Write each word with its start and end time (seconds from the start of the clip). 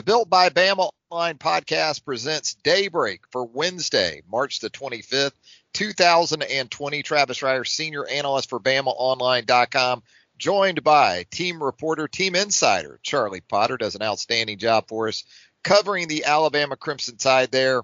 The 0.00 0.04
Built 0.04 0.30
by 0.30 0.48
Bama 0.48 0.90
Online 1.10 1.36
podcast 1.36 2.06
presents 2.06 2.54
Daybreak 2.54 3.20
for 3.30 3.44
Wednesday, 3.44 4.22
March 4.26 4.60
the 4.60 4.70
25th, 4.70 5.34
2020. 5.74 7.02
Travis 7.02 7.40
Reier, 7.40 7.68
senior 7.68 8.06
analyst 8.06 8.48
for 8.48 8.58
BamaOnline.com, 8.58 10.02
joined 10.38 10.82
by 10.82 11.26
team 11.30 11.62
reporter, 11.62 12.08
team 12.08 12.34
insider, 12.34 12.98
Charlie 13.02 13.42
Potter, 13.42 13.76
does 13.76 13.94
an 13.94 14.00
outstanding 14.00 14.56
job 14.56 14.88
for 14.88 15.08
us 15.08 15.22
covering 15.64 16.08
the 16.08 16.24
Alabama 16.24 16.76
Crimson 16.76 17.18
Tide 17.18 17.50
there 17.50 17.82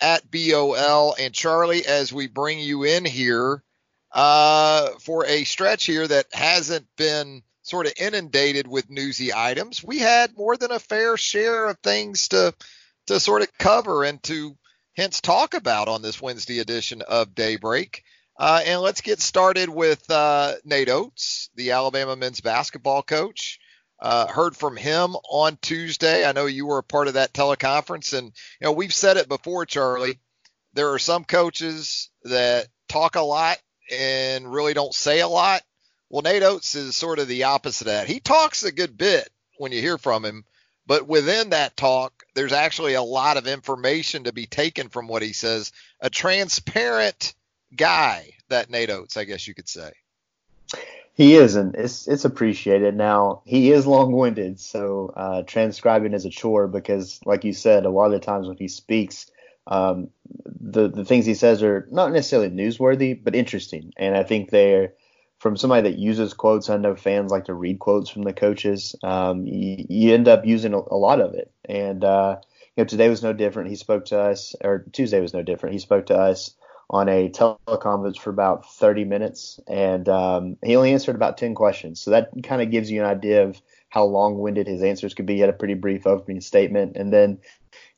at 0.00 0.22
BOL. 0.30 1.16
And 1.20 1.34
Charlie, 1.34 1.84
as 1.84 2.10
we 2.10 2.28
bring 2.28 2.60
you 2.60 2.84
in 2.84 3.04
here 3.04 3.62
uh, 4.12 4.92
for 5.00 5.26
a 5.26 5.44
stretch 5.44 5.84
here 5.84 6.08
that 6.08 6.28
hasn't 6.32 6.86
been 6.96 7.42
sort 7.68 7.86
of 7.86 7.92
inundated 7.98 8.66
with 8.66 8.90
newsy 8.90 9.32
items, 9.34 9.84
we 9.84 9.98
had 9.98 10.36
more 10.36 10.56
than 10.56 10.70
a 10.70 10.78
fair 10.78 11.16
share 11.16 11.66
of 11.66 11.78
things 11.82 12.28
to 12.28 12.54
to 13.06 13.20
sort 13.20 13.42
of 13.42 13.56
cover 13.58 14.04
and 14.04 14.22
to 14.22 14.56
hence 14.96 15.20
talk 15.20 15.54
about 15.54 15.88
on 15.88 16.02
this 16.02 16.20
Wednesday 16.20 16.58
edition 16.58 17.02
of 17.02 17.34
Daybreak. 17.34 18.02
Uh, 18.38 18.60
and 18.64 18.80
let's 18.80 19.00
get 19.00 19.20
started 19.20 19.68
with 19.68 20.08
uh, 20.10 20.54
Nate 20.64 20.88
Oats, 20.88 21.50
the 21.56 21.72
Alabama 21.72 22.16
men's 22.16 22.40
basketball 22.40 23.02
coach. 23.02 23.58
Uh, 24.00 24.28
heard 24.28 24.56
from 24.56 24.76
him 24.76 25.16
on 25.28 25.58
Tuesday. 25.60 26.24
I 26.24 26.30
know 26.30 26.46
you 26.46 26.66
were 26.66 26.78
a 26.78 26.84
part 26.84 27.08
of 27.08 27.14
that 27.14 27.32
teleconference, 27.32 28.16
and 28.16 28.26
you 28.26 28.64
know 28.64 28.72
we've 28.72 28.94
said 28.94 29.16
it 29.16 29.28
before, 29.28 29.66
Charlie. 29.66 30.20
There 30.74 30.92
are 30.92 31.00
some 31.00 31.24
coaches 31.24 32.10
that 32.22 32.68
talk 32.88 33.16
a 33.16 33.22
lot 33.22 33.58
and 33.90 34.52
really 34.52 34.74
don't 34.74 34.94
say 34.94 35.20
a 35.20 35.26
lot. 35.26 35.62
Well, 36.10 36.22
Nate 36.22 36.42
Oats 36.42 36.74
is 36.74 36.96
sort 36.96 37.18
of 37.18 37.28
the 37.28 37.44
opposite 37.44 37.86
of 37.86 37.92
that. 37.92 38.06
He 38.06 38.20
talks 38.20 38.62
a 38.62 38.72
good 38.72 38.96
bit 38.96 39.28
when 39.58 39.72
you 39.72 39.80
hear 39.80 39.98
from 39.98 40.24
him, 40.24 40.44
but 40.86 41.06
within 41.06 41.50
that 41.50 41.76
talk, 41.76 42.24
there's 42.34 42.52
actually 42.52 42.94
a 42.94 43.02
lot 43.02 43.36
of 43.36 43.46
information 43.46 44.24
to 44.24 44.32
be 44.32 44.46
taken 44.46 44.88
from 44.88 45.06
what 45.06 45.22
he 45.22 45.32
says. 45.34 45.70
A 46.00 46.08
transparent 46.08 47.34
guy, 47.76 48.30
that 48.48 48.70
Nate 48.70 48.90
Oats, 48.90 49.18
I 49.18 49.24
guess 49.24 49.46
you 49.46 49.54
could 49.54 49.68
say. 49.68 49.92
He 51.12 51.34
is, 51.34 51.56
and 51.56 51.74
it's 51.74 52.06
it's 52.06 52.24
appreciated. 52.24 52.96
Now 52.96 53.42
he 53.44 53.72
is 53.72 53.88
long-winded, 53.88 54.60
so 54.60 55.12
uh, 55.16 55.42
transcribing 55.42 56.14
is 56.14 56.24
a 56.24 56.30
chore 56.30 56.68
because, 56.68 57.18
like 57.26 57.42
you 57.42 57.52
said, 57.52 57.84
a 57.84 57.90
lot 57.90 58.06
of 58.06 58.12
the 58.12 58.20
times 58.20 58.46
when 58.46 58.56
he 58.56 58.68
speaks, 58.68 59.28
um, 59.66 60.10
the 60.60 60.88
the 60.88 61.04
things 61.04 61.26
he 61.26 61.34
says 61.34 61.62
are 61.64 61.88
not 61.90 62.12
necessarily 62.12 62.50
newsworthy, 62.50 63.20
but 63.20 63.34
interesting, 63.34 63.92
and 63.96 64.16
I 64.16 64.22
think 64.22 64.50
they're 64.50 64.92
from 65.38 65.56
somebody 65.56 65.88
that 65.90 65.98
uses 65.98 66.34
quotes. 66.34 66.68
I 66.68 66.76
know 66.76 66.96
fans 66.96 67.30
like 67.30 67.44
to 67.44 67.54
read 67.54 67.78
quotes 67.78 68.10
from 68.10 68.22
the 68.22 68.32
coaches. 68.32 68.94
Um, 69.02 69.46
you, 69.46 69.84
you, 69.88 70.14
end 70.14 70.28
up 70.28 70.44
using 70.44 70.74
a, 70.74 70.78
a 70.78 70.96
lot 70.96 71.20
of 71.20 71.34
it, 71.34 71.50
and 71.64 72.04
uh, 72.04 72.36
you 72.76 72.82
know 72.82 72.86
today 72.86 73.08
was 73.08 73.22
no 73.22 73.32
different. 73.32 73.70
He 73.70 73.76
spoke 73.76 74.06
to 74.06 74.20
us, 74.20 74.54
or 74.62 74.84
Tuesday 74.92 75.20
was 75.20 75.34
no 75.34 75.42
different. 75.42 75.74
He 75.74 75.80
spoke 75.80 76.06
to 76.06 76.16
us 76.16 76.54
on 76.90 77.08
a 77.08 77.28
teleconference 77.28 78.18
for 78.18 78.30
about 78.30 78.70
30 78.72 79.04
minutes, 79.04 79.60
and 79.68 80.08
um, 80.08 80.56
he 80.64 80.76
only 80.76 80.92
answered 80.92 81.16
about 81.16 81.36
10 81.36 81.54
questions. 81.54 82.00
So 82.00 82.12
that 82.12 82.30
kind 82.42 82.62
of 82.62 82.70
gives 82.70 82.90
you 82.90 83.00
an 83.00 83.06
idea 83.06 83.44
of 83.44 83.60
how 83.88 84.04
long-winded 84.04 84.66
his 84.66 84.82
answers 84.82 85.14
could 85.14 85.26
be. 85.26 85.34
He 85.34 85.40
had 85.40 85.50
a 85.50 85.54
pretty 85.54 85.74
brief 85.74 86.06
opening 86.06 86.40
statement, 86.40 86.96
and 86.96 87.12
then 87.12 87.38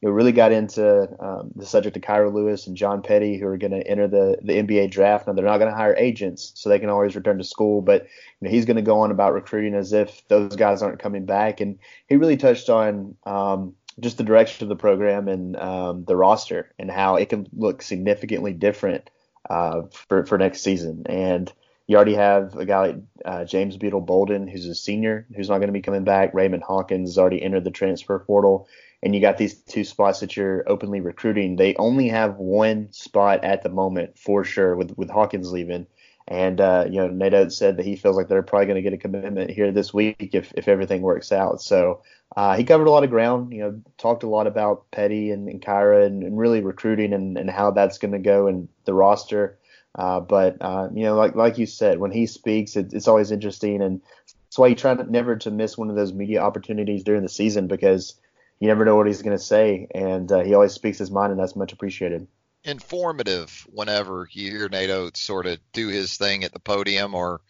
you 0.00 0.08
know, 0.08 0.14
really 0.14 0.32
got 0.32 0.52
into 0.52 1.08
um, 1.20 1.50
the 1.54 1.66
subject 1.66 1.96
of 1.96 2.02
Kira 2.02 2.32
Lewis 2.32 2.66
and 2.66 2.76
John 2.76 3.02
Petty, 3.02 3.38
who 3.38 3.46
are 3.46 3.58
going 3.58 3.72
to 3.72 3.86
enter 3.86 4.08
the, 4.08 4.38
the 4.42 4.54
NBA 4.54 4.90
draft. 4.90 5.26
Now, 5.26 5.34
they're 5.34 5.44
not 5.44 5.58
going 5.58 5.70
to 5.70 5.76
hire 5.76 5.96
agents, 5.96 6.52
so 6.54 6.68
they 6.68 6.78
can 6.78 6.88
always 6.88 7.16
return 7.16 7.38
to 7.38 7.44
school, 7.44 7.82
but 7.82 8.04
you 8.04 8.46
know, 8.46 8.50
he's 8.50 8.64
going 8.64 8.76
to 8.76 8.82
go 8.82 9.00
on 9.00 9.10
about 9.10 9.34
recruiting 9.34 9.74
as 9.74 9.92
if 9.92 10.26
those 10.28 10.56
guys 10.56 10.82
aren't 10.82 11.00
coming 11.00 11.26
back. 11.26 11.60
And 11.60 11.78
he 12.08 12.16
really 12.16 12.36
touched 12.36 12.70
on 12.70 13.16
um, 13.24 13.74
just 13.98 14.16
the 14.16 14.24
direction 14.24 14.64
of 14.64 14.68
the 14.68 14.76
program 14.76 15.28
and 15.28 15.56
um, 15.56 16.04
the 16.04 16.16
roster 16.16 16.72
and 16.78 16.90
how 16.90 17.16
it 17.16 17.28
can 17.28 17.46
look 17.52 17.82
significantly 17.82 18.52
different 18.52 19.10
uh, 19.48 19.82
for, 19.92 20.24
for 20.24 20.38
next 20.38 20.62
season. 20.62 21.02
And 21.06 21.52
you 21.90 21.96
already 21.96 22.14
have 22.14 22.54
a 22.56 22.64
guy 22.64 22.86
like 22.86 22.96
uh, 23.24 23.44
James 23.44 23.76
Beetle 23.76 24.02
Bolden, 24.02 24.46
who's 24.46 24.66
a 24.66 24.74
senior, 24.76 25.26
who's 25.34 25.48
not 25.48 25.58
going 25.58 25.68
to 25.68 25.72
be 25.72 25.82
coming 25.82 26.04
back. 26.04 26.32
Raymond 26.32 26.62
Hawkins 26.62 27.10
has 27.10 27.18
already 27.18 27.42
entered 27.42 27.64
the 27.64 27.72
transfer 27.72 28.20
portal 28.20 28.68
and 29.02 29.14
you 29.14 29.20
got 29.20 29.38
these 29.38 29.54
two 29.54 29.84
spots 29.84 30.20
that 30.20 30.36
you're 30.36 30.62
openly 30.68 31.00
recruiting. 31.00 31.56
They 31.56 31.74
only 31.76 32.08
have 32.08 32.36
one 32.36 32.92
spot 32.92 33.44
at 33.44 33.62
the 33.62 33.70
moment 33.70 34.18
for 34.18 34.44
sure 34.44 34.76
with 34.76 34.96
with 34.96 35.10
Hawkins 35.10 35.50
leaving. 35.50 35.86
And 36.28 36.60
uh, 36.60 36.86
you 36.88 37.00
know, 37.00 37.08
Nate 37.08 37.50
said 37.50 37.76
that 37.78 37.86
he 37.86 37.96
feels 37.96 38.16
like 38.16 38.28
they're 38.28 38.42
probably 38.42 38.66
going 38.66 38.76
to 38.76 38.82
get 38.82 38.92
a 38.92 38.98
commitment 38.98 39.50
here 39.50 39.72
this 39.72 39.92
week 39.92 40.30
if 40.32 40.52
if 40.54 40.68
everything 40.68 41.02
works 41.02 41.32
out. 41.32 41.62
So 41.62 42.02
uh, 42.36 42.56
he 42.56 42.62
covered 42.62 42.86
a 42.86 42.90
lot 42.90 43.04
of 43.04 43.10
ground. 43.10 43.52
You 43.52 43.62
know, 43.62 43.80
talked 43.98 44.22
a 44.22 44.28
lot 44.28 44.46
about 44.46 44.90
Petty 44.90 45.30
and, 45.30 45.48
and 45.48 45.60
Kira 45.60 46.06
and, 46.06 46.22
and 46.22 46.38
really 46.38 46.60
recruiting 46.60 47.12
and, 47.12 47.36
and 47.36 47.50
how 47.50 47.70
that's 47.72 47.98
going 47.98 48.12
to 48.12 48.18
go 48.18 48.46
and 48.46 48.68
the 48.84 48.94
roster. 48.94 49.58
Uh, 49.94 50.20
but 50.20 50.56
uh, 50.60 50.88
you 50.94 51.02
know, 51.02 51.16
like 51.16 51.34
like 51.34 51.58
you 51.58 51.66
said, 51.66 51.98
when 51.98 52.12
he 52.12 52.26
speaks, 52.26 52.76
it, 52.76 52.92
it's 52.92 53.08
always 53.08 53.30
interesting, 53.30 53.82
and 53.82 54.00
that's 54.26 54.58
why 54.58 54.68
you 54.68 54.74
try 54.74 54.94
to, 54.94 55.04
never 55.10 55.36
to 55.36 55.50
miss 55.50 55.76
one 55.76 55.90
of 55.90 55.96
those 55.96 56.12
media 56.12 56.40
opportunities 56.40 57.02
during 57.02 57.22
the 57.22 57.28
season 57.28 57.66
because 57.66 58.14
you 58.60 58.68
never 58.68 58.84
know 58.84 58.96
what 58.96 59.06
he's 59.06 59.22
going 59.22 59.36
to 59.36 59.42
say, 59.42 59.88
and 59.94 60.30
uh, 60.30 60.40
he 60.40 60.54
always 60.54 60.72
speaks 60.72 60.98
his 60.98 61.10
mind, 61.10 61.32
and 61.32 61.40
that's 61.40 61.56
much 61.56 61.72
appreciated. 61.72 62.26
Informative 62.62 63.66
whenever 63.72 64.28
you 64.30 64.50
hear 64.50 64.68
Nate 64.68 64.90
Oats 64.90 65.20
sort 65.20 65.46
of 65.46 65.58
do 65.72 65.88
his 65.88 66.16
thing 66.16 66.44
at 66.44 66.52
the 66.52 66.60
podium 66.60 67.14
or 67.14 67.40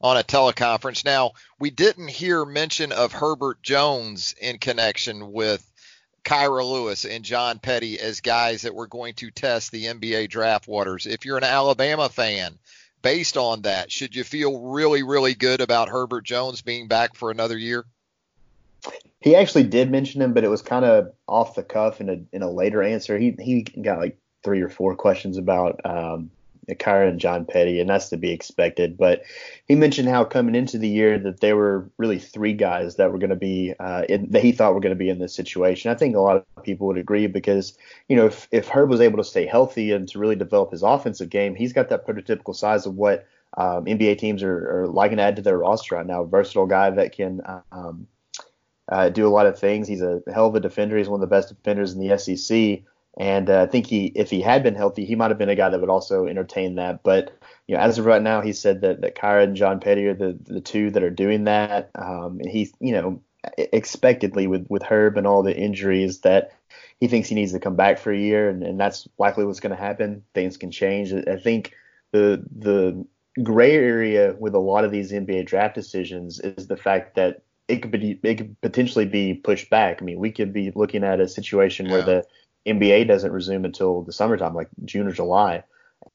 on 0.00 0.16
a 0.16 0.22
teleconference. 0.22 1.04
Now, 1.04 1.32
we 1.58 1.70
didn't 1.70 2.08
hear 2.08 2.44
mention 2.44 2.92
of 2.92 3.12
Herbert 3.12 3.62
Jones 3.62 4.34
in 4.40 4.58
connection 4.58 5.32
with 5.32 5.69
Kira 6.24 6.64
Lewis 6.64 7.04
and 7.04 7.24
John 7.24 7.58
Petty 7.58 7.98
as 7.98 8.20
guys 8.20 8.62
that 8.62 8.74
were 8.74 8.86
going 8.86 9.14
to 9.14 9.30
test 9.30 9.72
the 9.72 9.84
NBA 9.86 10.28
draft 10.28 10.68
waters. 10.68 11.06
If 11.06 11.24
you're 11.24 11.38
an 11.38 11.44
Alabama 11.44 12.08
fan, 12.08 12.58
based 13.02 13.36
on 13.36 13.62
that, 13.62 13.90
should 13.90 14.14
you 14.14 14.24
feel 14.24 14.60
really, 14.60 15.02
really 15.02 15.34
good 15.34 15.60
about 15.60 15.88
Herbert 15.88 16.24
Jones 16.24 16.62
being 16.62 16.88
back 16.88 17.14
for 17.14 17.30
another 17.30 17.56
year? 17.56 17.84
He 19.20 19.36
actually 19.36 19.64
did 19.64 19.90
mention 19.90 20.22
him, 20.22 20.32
but 20.32 20.44
it 20.44 20.48
was 20.48 20.62
kind 20.62 20.84
of 20.84 21.12
off 21.28 21.54
the 21.54 21.62
cuff 21.62 22.00
in 22.00 22.08
a 22.08 22.18
in 22.34 22.42
a 22.42 22.50
later 22.50 22.82
answer. 22.82 23.18
He 23.18 23.34
he 23.38 23.62
got 23.62 23.98
like 23.98 24.18
three 24.42 24.62
or 24.62 24.70
four 24.70 24.96
questions 24.96 25.36
about 25.36 25.80
um, 25.84 26.30
Kira 26.74 27.08
and 27.08 27.20
John 27.20 27.44
Petty, 27.44 27.80
and 27.80 27.88
that's 27.88 28.08
to 28.10 28.16
be 28.16 28.30
expected. 28.30 28.96
But 28.96 29.22
he 29.66 29.74
mentioned 29.74 30.08
how 30.08 30.24
coming 30.24 30.54
into 30.54 30.78
the 30.78 30.88
year 30.88 31.18
that 31.18 31.40
there 31.40 31.56
were 31.56 31.90
really 31.98 32.18
three 32.18 32.52
guys 32.52 32.96
that 32.96 33.12
were 33.12 33.18
going 33.18 33.30
to 33.30 33.36
be 33.36 33.74
uh, 33.78 34.04
in, 34.08 34.30
that 34.30 34.42
he 34.42 34.52
thought 34.52 34.74
were 34.74 34.80
going 34.80 34.94
to 34.94 34.98
be 34.98 35.10
in 35.10 35.18
this 35.18 35.34
situation. 35.34 35.90
I 35.90 35.94
think 35.94 36.16
a 36.16 36.20
lot 36.20 36.44
of 36.56 36.64
people 36.64 36.86
would 36.86 36.98
agree 36.98 37.26
because 37.26 37.76
you 38.08 38.16
know 38.16 38.26
if 38.26 38.48
if 38.50 38.68
Herb 38.68 38.90
was 38.90 39.00
able 39.00 39.18
to 39.18 39.24
stay 39.24 39.46
healthy 39.46 39.92
and 39.92 40.08
to 40.08 40.18
really 40.18 40.36
develop 40.36 40.70
his 40.70 40.82
offensive 40.82 41.30
game, 41.30 41.54
he's 41.54 41.72
got 41.72 41.88
that 41.90 42.06
prototypical 42.06 42.54
size 42.54 42.86
of 42.86 42.94
what 42.94 43.26
um, 43.56 43.84
NBA 43.84 44.18
teams 44.18 44.42
are, 44.42 44.82
are 44.82 44.86
liking 44.86 45.16
to 45.16 45.22
add 45.22 45.36
to 45.36 45.42
their 45.42 45.58
roster 45.58 45.96
right 45.96 46.06
now. 46.06 46.24
Versatile 46.24 46.66
guy 46.66 46.90
that 46.90 47.12
can 47.12 47.40
um, 47.72 48.06
uh, 48.90 49.08
do 49.08 49.26
a 49.26 49.30
lot 49.30 49.46
of 49.46 49.58
things. 49.58 49.88
He's 49.88 50.02
a 50.02 50.22
hell 50.32 50.46
of 50.46 50.54
a 50.54 50.60
defender. 50.60 50.96
He's 50.96 51.08
one 51.08 51.22
of 51.22 51.28
the 51.28 51.34
best 51.34 51.48
defenders 51.48 51.92
in 51.92 52.06
the 52.06 52.16
SEC. 52.18 52.82
And 53.18 53.50
uh, 53.50 53.62
I 53.62 53.66
think 53.66 53.86
he, 53.86 54.06
if 54.06 54.30
he 54.30 54.40
had 54.40 54.62
been 54.62 54.74
healthy, 54.74 55.04
he 55.04 55.16
might 55.16 55.30
have 55.30 55.38
been 55.38 55.48
a 55.48 55.56
guy 55.56 55.68
that 55.68 55.80
would 55.80 55.90
also 55.90 56.26
entertain 56.26 56.76
that. 56.76 57.02
But 57.02 57.36
you 57.66 57.76
know, 57.76 57.82
as 57.82 57.98
of 57.98 58.06
right 58.06 58.22
now, 58.22 58.40
he 58.40 58.52
said 58.52 58.82
that 58.82 59.00
that 59.00 59.16
Kira 59.16 59.44
and 59.44 59.56
John 59.56 59.80
Petty 59.80 60.06
are 60.06 60.14
the 60.14 60.38
the 60.44 60.60
two 60.60 60.90
that 60.90 61.02
are 61.02 61.10
doing 61.10 61.44
that. 61.44 61.90
Um, 61.94 62.38
and 62.40 62.48
he, 62.48 62.72
you 62.80 62.92
know, 62.92 63.22
expectedly 63.56 64.46
with 64.46 64.66
with 64.68 64.82
Herb 64.82 65.16
and 65.16 65.26
all 65.26 65.42
the 65.42 65.56
injuries 65.56 66.20
that 66.20 66.52
he 67.00 67.08
thinks 67.08 67.28
he 67.28 67.34
needs 67.34 67.52
to 67.52 67.60
come 67.60 67.76
back 67.76 67.98
for 67.98 68.12
a 68.12 68.18
year, 68.18 68.48
and, 68.48 68.62
and 68.62 68.78
that's 68.78 69.08
likely 69.18 69.44
what's 69.44 69.60
going 69.60 69.74
to 69.74 69.82
happen. 69.82 70.22
Things 70.34 70.56
can 70.56 70.70
change. 70.70 71.12
I 71.12 71.36
think 71.36 71.74
the 72.12 72.44
the 72.54 73.06
gray 73.42 73.74
area 73.74 74.34
with 74.38 74.54
a 74.54 74.58
lot 74.58 74.84
of 74.84 74.90
these 74.90 75.12
NBA 75.12 75.46
draft 75.46 75.74
decisions 75.74 76.40
is 76.40 76.66
the 76.66 76.76
fact 76.76 77.14
that 77.14 77.42
it 77.68 77.82
could 77.82 77.90
be 77.90 78.18
it 78.22 78.34
could 78.36 78.60
potentially 78.60 79.06
be 79.06 79.34
pushed 79.34 79.70
back. 79.70 80.00
I 80.00 80.04
mean, 80.04 80.18
we 80.18 80.32
could 80.32 80.52
be 80.52 80.72
looking 80.74 81.04
at 81.04 81.20
a 81.20 81.28
situation 81.28 81.86
yeah. 81.86 81.92
where 81.92 82.02
the 82.02 82.26
NBA 82.66 83.08
doesn't 83.08 83.32
resume 83.32 83.64
until 83.64 84.02
the 84.02 84.12
summertime, 84.12 84.54
like 84.54 84.68
June 84.84 85.06
or 85.06 85.12
July, 85.12 85.64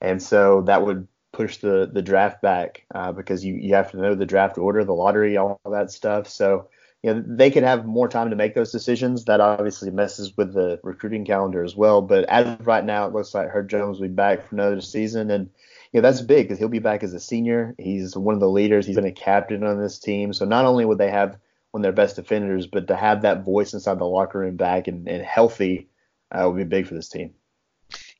and 0.01 0.21
so 0.21 0.61
that 0.63 0.85
would 0.85 1.07
push 1.31 1.57
the 1.57 1.89
the 1.91 2.01
draft 2.01 2.41
back 2.41 2.85
uh, 2.93 3.11
because 3.11 3.43
you 3.43 3.55
you 3.55 3.75
have 3.75 3.91
to 3.91 3.97
know 3.97 4.15
the 4.15 4.25
draft 4.25 4.57
order, 4.57 4.83
the 4.83 4.93
lottery, 4.93 5.37
all 5.37 5.59
that 5.69 5.91
stuff. 5.91 6.29
So 6.29 6.69
you 7.03 7.13
know, 7.13 7.23
they 7.27 7.51
could 7.51 7.63
have 7.63 7.85
more 7.85 8.07
time 8.07 8.29
to 8.29 8.35
make 8.35 8.55
those 8.55 8.71
decisions. 8.71 9.25
That 9.25 9.41
obviously 9.41 9.91
messes 9.91 10.35
with 10.37 10.53
the 10.53 10.79
recruiting 10.81 11.25
calendar 11.25 11.63
as 11.63 11.75
well. 11.75 12.01
But 12.01 12.25
as 12.25 12.47
of 12.47 12.65
right 12.65 12.83
now, 12.83 13.05
it 13.05 13.13
looks 13.13 13.33
like 13.33 13.49
Herb 13.49 13.69
Jones 13.69 13.99
will 13.99 14.07
be 14.07 14.13
back 14.13 14.47
for 14.47 14.55
another 14.55 14.81
season, 14.81 15.29
and 15.29 15.49
you 15.91 16.01
know 16.01 16.07
that's 16.07 16.21
big 16.21 16.45
because 16.45 16.57
he'll 16.57 16.69
be 16.69 16.79
back 16.79 17.03
as 17.03 17.13
a 17.13 17.19
senior. 17.19 17.75
He's 17.77 18.15
one 18.15 18.33
of 18.33 18.39
the 18.39 18.49
leaders. 18.49 18.85
He's 18.85 18.95
been 18.95 19.05
a 19.05 19.11
captain 19.11 19.63
on 19.63 19.79
this 19.79 19.99
team. 19.99 20.33
So 20.33 20.45
not 20.45 20.65
only 20.65 20.85
would 20.85 20.97
they 20.97 21.11
have 21.11 21.37
one 21.71 21.81
of 21.81 21.83
their 21.83 21.91
best 21.91 22.15
defenders, 22.15 22.67
but 22.67 22.87
to 22.87 22.95
have 22.95 23.23
that 23.23 23.43
voice 23.43 23.73
inside 23.73 23.99
the 23.99 24.05
locker 24.05 24.39
room 24.39 24.55
back 24.55 24.87
and, 24.87 25.07
and 25.09 25.21
healthy 25.21 25.89
uh, 26.35 26.47
would 26.47 26.57
be 26.57 26.63
big 26.63 26.87
for 26.87 26.95
this 26.95 27.09
team. 27.09 27.33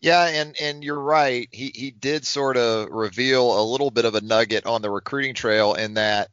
Yeah, 0.02 0.28
and 0.28 0.56
and 0.62 0.84
you're 0.84 1.00
right. 1.00 1.48
He 1.52 1.72
he 1.74 1.92
did 1.92 2.26
sort 2.26 2.58
of 2.58 2.90
reveal 2.90 3.60
a 3.60 3.66
little 3.66 3.90
bit 3.92 4.06
of 4.06 4.16
a 4.16 4.22
nugget 4.22 4.66
on 4.66 4.82
the 4.82 4.90
recruiting 4.90 5.34
trail 5.34 5.74
in 5.74 5.96
that 5.96 6.30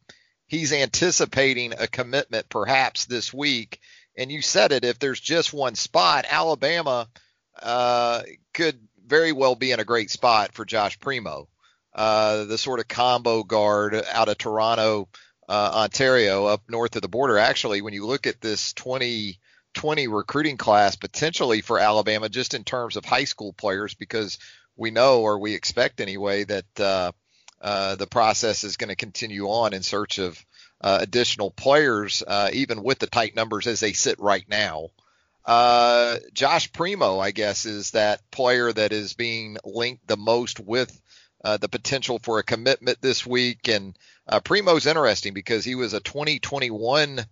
he's 0.47 0.73
anticipating 0.73 1.73
a 1.79 1.87
commitment 1.87 2.49
perhaps 2.49 3.07
this 3.07 3.33
week. 3.33 3.81
And 4.17 4.31
you 4.31 4.43
said 4.43 4.73
it, 4.73 4.85
if 4.85 4.99
there's 4.99 5.21
just 5.21 5.55
one 5.55 5.75
spot, 5.75 6.27
Alabama 6.29 7.09
uh, 7.63 8.23
could 8.53 8.79
very 9.07 9.33
well 9.33 9.55
be 9.55 9.73
in 9.73 9.81
a 9.81 9.85
great 9.85 10.11
spot 10.11 10.53
for 10.53 10.67
Josh 10.67 11.01
Primo, 11.01 11.49
uh, 11.95 12.45
the 12.45 12.59
sort 12.59 12.81
of 12.81 12.89
combo 12.89 13.43
guard 13.43 13.95
out 13.95 14.29
of 14.29 14.37
Toronto, 14.37 15.09
uh, 15.49 15.71
Ontario, 15.75 16.45
up 16.45 16.63
north 16.69 16.97
of 16.97 17.03
the 17.03 17.09
border. 17.09 17.39
Actually, 17.39 17.81
when 17.81 17.95
you 17.95 18.07
look 18.07 18.27
at 18.27 18.41
this 18.43 18.75
2020 19.75 20.09
recruiting 20.09 20.57
class 20.57 20.97
potentially 20.97 21.61
for 21.61 21.79
Alabama, 21.79 22.29
just 22.29 22.55
in 22.55 22.65
terms 22.65 22.97
of 22.97 23.05
high 23.05 23.25
school 23.25 23.53
players, 23.53 23.95
because 23.95 24.39
we 24.77 24.91
know 24.91 25.23
or 25.23 25.39
we 25.39 25.55
expect 25.55 26.01
anyway 26.01 26.45
that 26.45 26.81
uh, 26.81 27.13
uh, 27.61 27.95
the 27.97 28.07
process 28.07 28.65
is 28.65 28.77
going 28.77 28.89
to 28.89 28.97
continue 28.97 29.47
on 29.47 29.73
in 29.73 29.83
search 29.83 30.19
of 30.19 30.45
uh, 30.81 30.99
additional 31.01 31.51
players, 31.51 32.23
uh, 32.27 32.51
even 32.53 32.83
with 32.83 32.99
the 32.99 33.07
tight 33.07 33.37
numbers 33.37 33.67
as 33.67 33.81
they 33.81 33.93
sit 33.93 34.19
right 34.19 34.45
now. 34.49 34.89
Uh, 35.45 36.17
Josh 36.33 36.73
Primo, 36.73 37.19
I 37.19 37.31
guess, 37.31 37.67
is 37.67 37.93
that 37.93 38.31
player 38.31 38.73
that 38.73 38.93
is 38.93 39.15
being 39.15 39.57
linked 39.65 40.07
the 40.07 40.17
most 40.17 40.61
with 40.61 41.01
uh, 41.45 41.57
the 41.57 41.69
potential 41.69 42.21
for 42.23 42.39
a 42.39 42.45
commitment 42.45 43.01
this 43.01 43.27
week. 43.27 43.69
And 43.69 43.97
Primo's 44.45 44.87
interesting 44.87 45.35
because 45.35 45.65
he 45.65 45.75
was 45.75 45.93
a 45.95 46.01
2021 46.01 47.25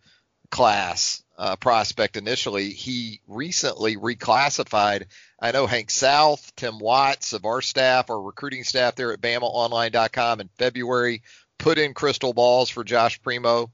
class 0.50 1.22
uh, 1.40 1.56
prospect 1.56 2.18
initially. 2.18 2.70
He 2.70 3.22
recently 3.26 3.96
reclassified. 3.96 5.06
I 5.40 5.52
know 5.52 5.66
Hank 5.66 5.90
South, 5.90 6.54
Tim 6.54 6.78
Watts 6.78 7.32
of 7.32 7.46
our 7.46 7.62
staff, 7.62 8.10
our 8.10 8.20
recruiting 8.20 8.62
staff 8.62 8.94
there 8.94 9.14
at 9.14 9.22
BamaOnline.com 9.22 10.42
in 10.42 10.50
February 10.58 11.22
put 11.56 11.78
in 11.78 11.94
crystal 11.94 12.34
balls 12.34 12.68
for 12.68 12.84
Josh 12.84 13.22
Primo, 13.22 13.70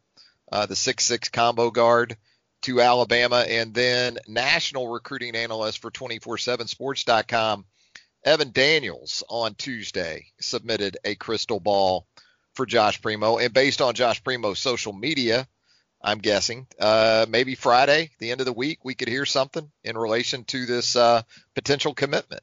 uh, 0.53 0.67
the 0.67 0.77
six-six 0.77 1.29
combo 1.29 1.71
guard 1.71 2.17
to 2.63 2.81
Alabama, 2.81 3.45
and 3.49 3.75
then 3.75 4.19
national 4.29 4.89
recruiting 4.89 5.35
analyst 5.35 5.81
for 5.81 5.91
247sports.com, 5.91 7.65
Evan 8.25 8.51
Daniels 8.53 9.23
on 9.29 9.55
Tuesday 9.55 10.27
submitted 10.41 10.99
a 11.05 11.15
crystal 11.17 11.61
ball 11.61 12.07
for 12.55 12.65
Josh 12.65 13.01
Primo. 13.03 13.39
And 13.39 13.53
based 13.53 13.81
on 13.81 13.95
Josh 13.95 14.23
Primo's 14.23 14.59
social 14.59 14.93
media, 14.93 15.47
I'm 16.07 16.19
guessing. 16.19 16.69
Uh, 16.79 17.27
maybe 17.29 17.57
Friday, 17.57 18.11
the 18.21 18.31
end 18.31 18.41
of 18.41 18.47
the 18.47 18.53
week, 18.53 18.79
we 18.85 18.95
could 18.95 19.09
hear 19.09 19.27
something 19.27 19.69
in 19.83 19.99
relation 19.99 20.45
to 20.45 20.65
this 20.65 20.95
uh, 20.95 21.23
potential 21.57 21.95
commitment. 21.95 22.43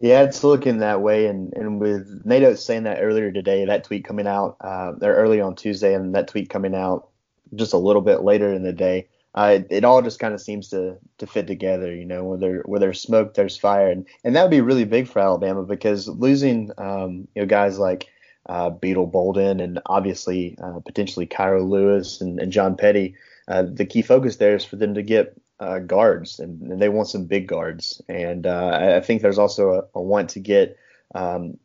Yeah, 0.00 0.22
it's 0.22 0.42
looking 0.42 0.78
that 0.78 1.02
way. 1.02 1.26
And, 1.26 1.52
and 1.52 1.78
with 1.78 2.22
NATO 2.24 2.54
saying 2.54 2.84
that 2.84 3.02
earlier 3.02 3.30
today, 3.30 3.66
that 3.66 3.84
tweet 3.84 4.06
coming 4.06 4.26
out, 4.26 4.56
uh, 4.62 4.92
early 5.02 5.42
on 5.42 5.54
Tuesday, 5.54 5.92
and 5.94 6.14
that 6.14 6.28
tweet 6.28 6.48
coming 6.48 6.74
out 6.74 7.08
just 7.54 7.74
a 7.74 7.78
little 7.78 8.00
bit 8.00 8.22
later 8.22 8.50
in 8.50 8.62
the 8.62 8.72
day, 8.72 9.08
uh, 9.34 9.56
it, 9.56 9.66
it, 9.68 9.84
all 9.84 10.00
just 10.00 10.18
kind 10.18 10.32
of 10.32 10.40
seems 10.40 10.70
to 10.70 10.96
to 11.18 11.26
fit 11.26 11.46
together. 11.46 11.94
You 11.94 12.06
know, 12.06 12.24
where 12.24 12.38
there 12.38 12.62
where 12.64 12.80
there's 12.80 13.00
smoke, 13.00 13.34
there's 13.34 13.56
fire, 13.56 13.88
and 13.88 14.06
and 14.24 14.34
that 14.34 14.42
would 14.42 14.50
be 14.50 14.60
really 14.60 14.84
big 14.84 15.06
for 15.06 15.20
Alabama 15.20 15.62
because 15.62 16.08
losing, 16.08 16.72
um, 16.78 17.28
you 17.34 17.42
know, 17.42 17.46
guys 17.46 17.78
like 17.78 18.08
uh, 18.46 18.70
Beetle 18.70 19.06
Bolden, 19.06 19.60
and 19.60 19.80
obviously 19.86 20.56
uh, 20.62 20.80
potentially 20.80 21.26
Kira 21.26 21.66
Lewis 21.66 22.20
and, 22.20 22.40
and 22.40 22.52
John 22.52 22.76
Petty. 22.76 23.14
Uh, 23.48 23.62
the 23.62 23.86
key 23.86 24.02
focus 24.02 24.36
there 24.36 24.56
is 24.56 24.64
for 24.64 24.76
them 24.76 24.94
to 24.94 25.02
get 25.02 25.40
uh, 25.58 25.78
guards, 25.80 26.38
and, 26.38 26.62
and, 26.62 26.80
they 26.80 26.88
want 26.88 27.08
some 27.08 27.26
big 27.26 27.46
guards. 27.46 28.00
And 28.08 28.46
uh, 28.46 28.96
I 28.96 29.00
think 29.00 29.20
there's 29.20 29.38
also 29.38 29.70
a, 29.72 29.98
a 29.98 30.02
want 30.02 30.30
to 30.30 30.40
get 30.40 30.78
um, 31.14 31.58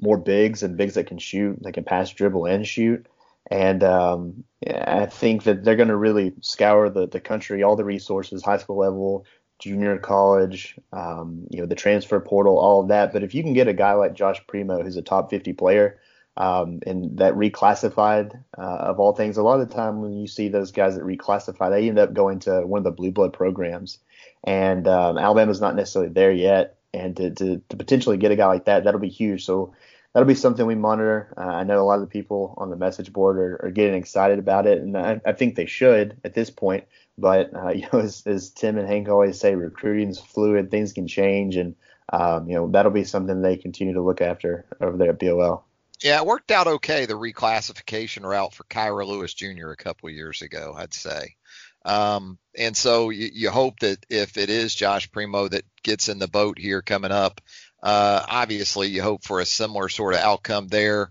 more 0.00 0.18
bigs 0.18 0.62
and 0.62 0.76
bigs 0.76 0.94
that 0.94 1.06
can 1.06 1.18
shoot, 1.18 1.62
that 1.62 1.72
can 1.72 1.84
pass, 1.84 2.10
dribble, 2.10 2.46
and 2.46 2.66
shoot. 2.66 3.06
And 3.50 3.82
um, 3.82 4.44
I 4.68 5.06
think 5.06 5.44
that 5.44 5.64
they're 5.64 5.76
going 5.76 5.88
to 5.88 5.96
really 5.96 6.34
scour 6.40 6.90
the, 6.90 7.08
the 7.08 7.20
country, 7.20 7.62
all 7.62 7.76
the 7.76 7.84
resources, 7.84 8.44
high 8.44 8.58
school 8.58 8.78
level, 8.78 9.24
junior 9.58 9.98
college, 9.98 10.76
um, 10.92 11.46
you 11.50 11.60
know, 11.60 11.66
the 11.66 11.74
transfer 11.74 12.20
portal, 12.20 12.58
all 12.58 12.82
of 12.82 12.88
that. 12.88 13.12
But 13.12 13.22
if 13.22 13.34
you 13.34 13.42
can 13.42 13.52
get 13.52 13.68
a 13.68 13.72
guy 13.72 13.92
like 13.94 14.14
Josh 14.14 14.40
Primo, 14.46 14.82
who's 14.82 14.96
a 14.96 15.02
top 15.02 15.30
50 15.30 15.52
player, 15.54 15.98
um, 16.36 16.80
and 16.86 17.18
that 17.18 17.34
reclassified 17.34 18.42
uh, 18.56 18.60
of 18.60 19.00
all 19.00 19.14
things. 19.14 19.36
A 19.36 19.42
lot 19.42 19.60
of 19.60 19.68
the 19.68 19.74
time 19.74 20.00
when 20.00 20.14
you 20.14 20.26
see 20.26 20.48
those 20.48 20.72
guys 20.72 20.94
that 20.94 21.04
reclassify, 21.04 21.70
they 21.70 21.88
end 21.88 21.98
up 21.98 22.14
going 22.14 22.40
to 22.40 22.62
one 22.66 22.78
of 22.78 22.84
the 22.84 22.90
blue 22.90 23.10
blood 23.10 23.32
programs, 23.32 23.98
and 24.44 24.86
um, 24.88 25.18
Alabama's 25.18 25.60
not 25.60 25.76
necessarily 25.76 26.12
there 26.12 26.32
yet. 26.32 26.76
And 26.92 27.16
to, 27.18 27.30
to, 27.30 27.62
to, 27.68 27.76
potentially 27.76 28.16
get 28.16 28.32
a 28.32 28.36
guy 28.36 28.46
like 28.46 28.64
that, 28.64 28.82
that'll 28.82 28.98
be 28.98 29.08
huge. 29.08 29.44
So 29.44 29.74
that'll 30.12 30.26
be 30.26 30.34
something 30.34 30.66
we 30.66 30.74
monitor. 30.74 31.32
Uh, 31.36 31.42
I 31.42 31.64
know 31.64 31.80
a 31.80 31.84
lot 31.84 31.94
of 31.94 32.00
the 32.00 32.06
people 32.06 32.54
on 32.58 32.70
the 32.70 32.76
message 32.76 33.12
board 33.12 33.38
are, 33.38 33.60
are 33.62 33.70
getting 33.70 33.94
excited 33.94 34.38
about 34.38 34.66
it, 34.66 34.82
and 34.82 34.96
I, 34.96 35.20
I, 35.24 35.32
think 35.32 35.54
they 35.54 35.66
should 35.66 36.16
at 36.24 36.34
this 36.34 36.50
point. 36.50 36.84
But 37.16 37.54
uh, 37.54 37.68
you 37.74 37.86
know, 37.92 38.00
as, 38.00 38.22
as, 38.26 38.50
Tim 38.50 38.78
and 38.78 38.88
Hank 38.88 39.08
always 39.08 39.38
say, 39.38 39.54
recruiting's 39.54 40.18
fluid, 40.18 40.70
things 40.70 40.92
can 40.92 41.06
change, 41.06 41.56
and 41.56 41.76
um, 42.12 42.48
you 42.48 42.56
know 42.56 42.68
that'll 42.70 42.90
be 42.90 43.04
something 43.04 43.40
they 43.40 43.56
continue 43.56 43.94
to 43.94 44.02
look 44.02 44.20
after 44.20 44.66
over 44.80 44.96
there 44.96 45.10
at 45.10 45.18
BOL. 45.18 45.64
Yeah, 46.02 46.20
it 46.20 46.26
worked 46.26 46.50
out 46.50 46.66
okay 46.66 47.04
the 47.04 47.14
reclassification 47.14 48.22
route 48.22 48.54
for 48.54 48.64
Kira 48.64 49.06
Lewis 49.06 49.34
Jr. 49.34 49.70
a 49.70 49.76
couple 49.76 50.08
years 50.08 50.40
ago, 50.40 50.74
I'd 50.76 50.94
say. 50.94 51.36
Um, 51.84 52.38
and 52.56 52.76
so 52.76 53.10
you, 53.10 53.30
you, 53.32 53.50
hope 53.50 53.80
that 53.80 54.04
if 54.08 54.36
it 54.36 54.50
is 54.50 54.74
Josh 54.74 55.10
Primo 55.10 55.48
that 55.48 55.64
gets 55.82 56.08
in 56.08 56.18
the 56.18 56.28
boat 56.28 56.58
here 56.58 56.82
coming 56.82 57.12
up, 57.12 57.40
uh, 57.82 58.24
obviously 58.28 58.88
you 58.88 59.02
hope 59.02 59.24
for 59.24 59.40
a 59.40 59.46
similar 59.46 59.88
sort 59.88 60.14
of 60.14 60.20
outcome 60.20 60.68
there. 60.68 61.10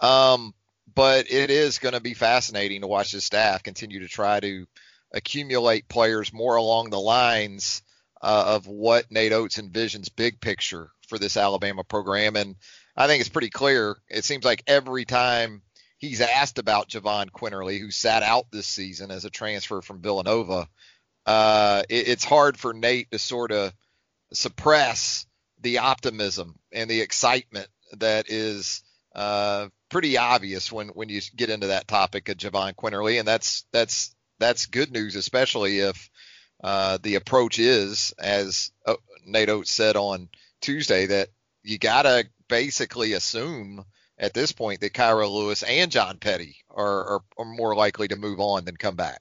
Um, 0.00 0.54
but 0.94 1.30
it 1.30 1.50
is 1.50 1.78
going 1.78 1.92
to 1.94 2.00
be 2.00 2.14
fascinating 2.14 2.80
to 2.80 2.86
watch 2.86 3.12
the 3.12 3.20
staff 3.20 3.62
continue 3.62 4.00
to 4.00 4.08
try 4.08 4.40
to 4.40 4.66
accumulate 5.12 5.88
players 5.88 6.32
more 6.32 6.56
along 6.56 6.90
the 6.90 7.00
lines 7.00 7.82
uh, 8.22 8.44
of 8.56 8.66
what 8.66 9.10
Nate 9.10 9.32
Oats 9.32 9.58
envisions 9.58 10.08
big 10.14 10.40
picture 10.40 10.90
for 11.08 11.18
this 11.18 11.36
Alabama 11.36 11.84
program. 11.84 12.36
And 12.36 12.56
I 12.96 13.06
think 13.06 13.20
it's 13.20 13.28
pretty 13.28 13.50
clear. 13.50 13.96
It 14.08 14.24
seems 14.24 14.44
like 14.44 14.62
every 14.66 15.04
time 15.04 15.62
he's 15.98 16.20
asked 16.20 16.58
about 16.58 16.88
Jahvon 16.88 17.30
Quinerly, 17.30 17.78
who 17.78 17.90
sat 17.90 18.22
out 18.22 18.46
this 18.50 18.66
season 18.66 19.10
as 19.10 19.24
a 19.24 19.30
transfer 19.30 19.82
from 19.82 20.00
Villanova, 20.00 20.68
uh, 21.26 21.82
it, 21.88 22.08
it's 22.08 22.24
hard 22.24 22.58
for 22.58 22.72
Nate 22.72 23.10
to 23.10 23.18
sort 23.18 23.52
of 23.52 23.72
suppress 24.32 25.26
the 25.60 25.78
optimism 25.78 26.58
and 26.72 26.88
the 26.88 27.00
excitement 27.00 27.68
that 27.98 28.30
is 28.30 28.82
uh, 29.14 29.68
pretty 29.88 30.18
obvious 30.18 30.70
when 30.70 30.88
when 30.88 31.08
you 31.08 31.20
get 31.34 31.50
into 31.50 31.68
that 31.68 31.88
topic 31.88 32.28
of 32.28 32.36
Jahvon 32.36 32.74
Quinerly, 32.74 33.18
and 33.18 33.26
that's 33.26 33.64
that's 33.72 34.14
that's 34.38 34.66
good 34.66 34.92
news, 34.92 35.16
especially 35.16 35.80
if 35.80 36.10
uh, 36.62 36.98
the 37.02 37.14
approach 37.14 37.58
is, 37.58 38.12
as 38.18 38.70
uh, 38.84 38.94
Nate 39.24 39.48
Oats 39.48 39.70
said 39.70 39.96
on 39.96 40.28
Tuesday, 40.60 41.06
that 41.06 41.28
you 41.66 41.78
gotta 41.78 42.26
basically 42.48 43.12
assume 43.12 43.84
at 44.18 44.34
this 44.34 44.52
point 44.52 44.80
that 44.80 44.92
Kira 44.92 45.30
Lewis 45.30 45.62
and 45.62 45.90
John 45.90 46.18
Petty 46.18 46.56
are, 46.70 47.04
are, 47.14 47.20
are 47.38 47.44
more 47.44 47.74
likely 47.74 48.08
to 48.08 48.16
move 48.16 48.40
on 48.40 48.64
than 48.64 48.76
come 48.76 48.94
back. 48.94 49.20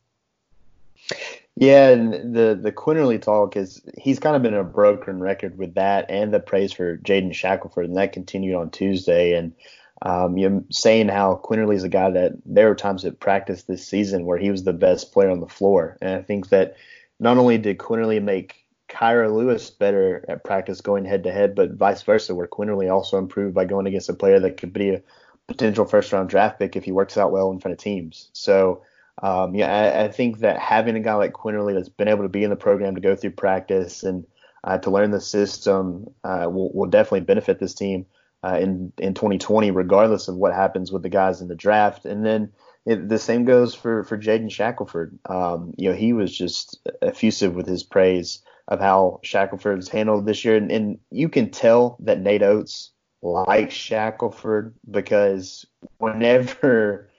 Yeah, 1.56 1.90
and 1.90 2.36
the 2.36 2.58
the 2.62 2.72
Quinerly 2.72 3.22
talk 3.22 3.56
is 3.56 3.82
he's 3.98 4.20
kind 4.20 4.36
of 4.36 4.42
been 4.42 4.54
a 4.54 4.64
broken 4.64 5.20
record 5.20 5.58
with 5.58 5.76
that 5.76 6.10
and 6.10 6.34
the 6.34 6.40
praise 6.40 6.74
for 6.74 6.98
Jaden 6.98 7.34
Shackelford, 7.34 7.86
and 7.86 7.98
that 7.98 8.14
continued 8.14 8.56
on 8.56 8.72
Tuesday. 8.72 9.34
And 9.34 9.54
um, 10.02 10.38
you 10.38 10.66
saying 10.70 11.08
how 11.08 11.40
Quinerly 11.44 11.76
is 11.76 11.84
a 11.84 11.90
guy 11.90 12.10
that 12.12 12.34
there 12.46 12.68
were 12.68 12.76
times 12.76 13.06
at 13.06 13.20
practice 13.20 13.64
this 13.64 13.88
season 13.88 14.26
where 14.26 14.38
he 14.38 14.52
was 14.52 14.64
the 14.64 14.74
best 14.74 15.14
player 15.14 15.30
on 15.30 15.40
the 15.40 15.48
floor, 15.48 15.98
and 16.02 16.16
I 16.16 16.22
think 16.22 16.50
that 16.50 16.76
not 17.20 17.38
only 17.38 17.58
did 17.58 17.78
Quinerly 17.78 18.22
make 18.22 18.65
Kira 18.90 19.34
Lewis 19.34 19.70
better 19.70 20.24
at 20.28 20.44
practice 20.44 20.82
going 20.82 21.06
head 21.06 21.24
to 21.24 21.32
head, 21.32 21.56
but 21.56 21.72
vice 21.72 22.04
versa, 22.04 22.36
where 22.36 22.48
Quinerly 22.48 22.92
also 22.92 23.18
improved 23.18 23.56
by 23.56 23.66
going 23.66 23.88
against 23.88 24.10
a 24.10 24.14
player 24.14 24.40
that 24.40 24.58
could 24.58 24.74
be 24.74 24.90
a 24.92 25.02
potential 25.48 25.86
first 25.86 26.12
round 26.12 26.30
draft 26.30 26.60
pick 26.60 26.76
if 26.76 26.84
he 26.84 26.92
works 26.92 27.18
out 27.18 27.32
well 27.32 27.52
in 27.52 27.60
front 27.60 27.74
of 27.74 27.80
teams. 27.80 28.30
So, 28.34 28.84
um, 29.22 29.56
yeah, 29.56 29.74
I, 29.74 30.06
I, 30.06 30.08
think 30.10 30.40
that 30.40 30.60
having 30.60 30.96
a 30.96 31.00
guy 31.00 31.14
like 31.16 31.34
Quinerly 31.34 31.74
that's 31.74 31.90
been 31.90 32.08
able 32.08 32.24
to 32.24 32.30
be 32.30 32.44
in 32.44 32.50
the 32.50 32.56
program 32.56 32.96
to 32.96 33.02
go 33.02 33.16
through 33.16 33.32
practice 33.32 34.04
and 34.04 34.26
uh, 34.64 34.78
to 34.80 34.90
learn 34.90 35.12
the 35.12 35.22
system 35.22 36.08
uh, 36.24 36.48
will, 36.50 36.72
will, 36.74 36.90
definitely 36.90 37.22
benefit 37.22 37.60
this 37.60 37.76
team 37.76 38.06
uh, 38.44 38.58
in 38.60 38.92
in 38.98 39.14
2020, 39.14 39.72
regardless 39.72 40.28
of 40.28 40.36
what 40.36 40.54
happens 40.54 40.92
with 40.92 41.04
the 41.04 41.10
guys 41.10 41.42
in 41.42 41.48
the 41.48 41.56
draft. 41.56 42.06
And 42.06 42.26
then 42.26 42.52
it, 42.86 43.08
the 43.08 43.20
same 43.20 43.46
goes 43.46 43.74
for 43.74 44.04
for 44.04 44.18
Jaden 44.18 44.52
Shackelford. 44.52 45.18
Um, 45.30 45.74
you 45.78 45.90
know, 45.90 45.96
he 45.96 46.14
was 46.14 46.36
just 46.36 46.80
effusive 47.02 47.56
with 47.56 47.68
his 47.68 47.84
praise 47.84 48.42
of 48.68 48.80
how 48.80 49.20
Shackelford's 49.24 49.90
handled 49.90 50.26
this 50.26 50.44
year, 50.44 50.56
and, 50.56 50.72
and 50.72 51.00
you 51.12 51.30
can 51.30 51.52
tell 51.52 51.98
that 52.02 52.20
Nate 52.20 52.44
Oats 52.44 52.92
likes 53.22 53.74
Shackelford 53.74 54.76
because 54.90 55.66
whenever 55.98 57.10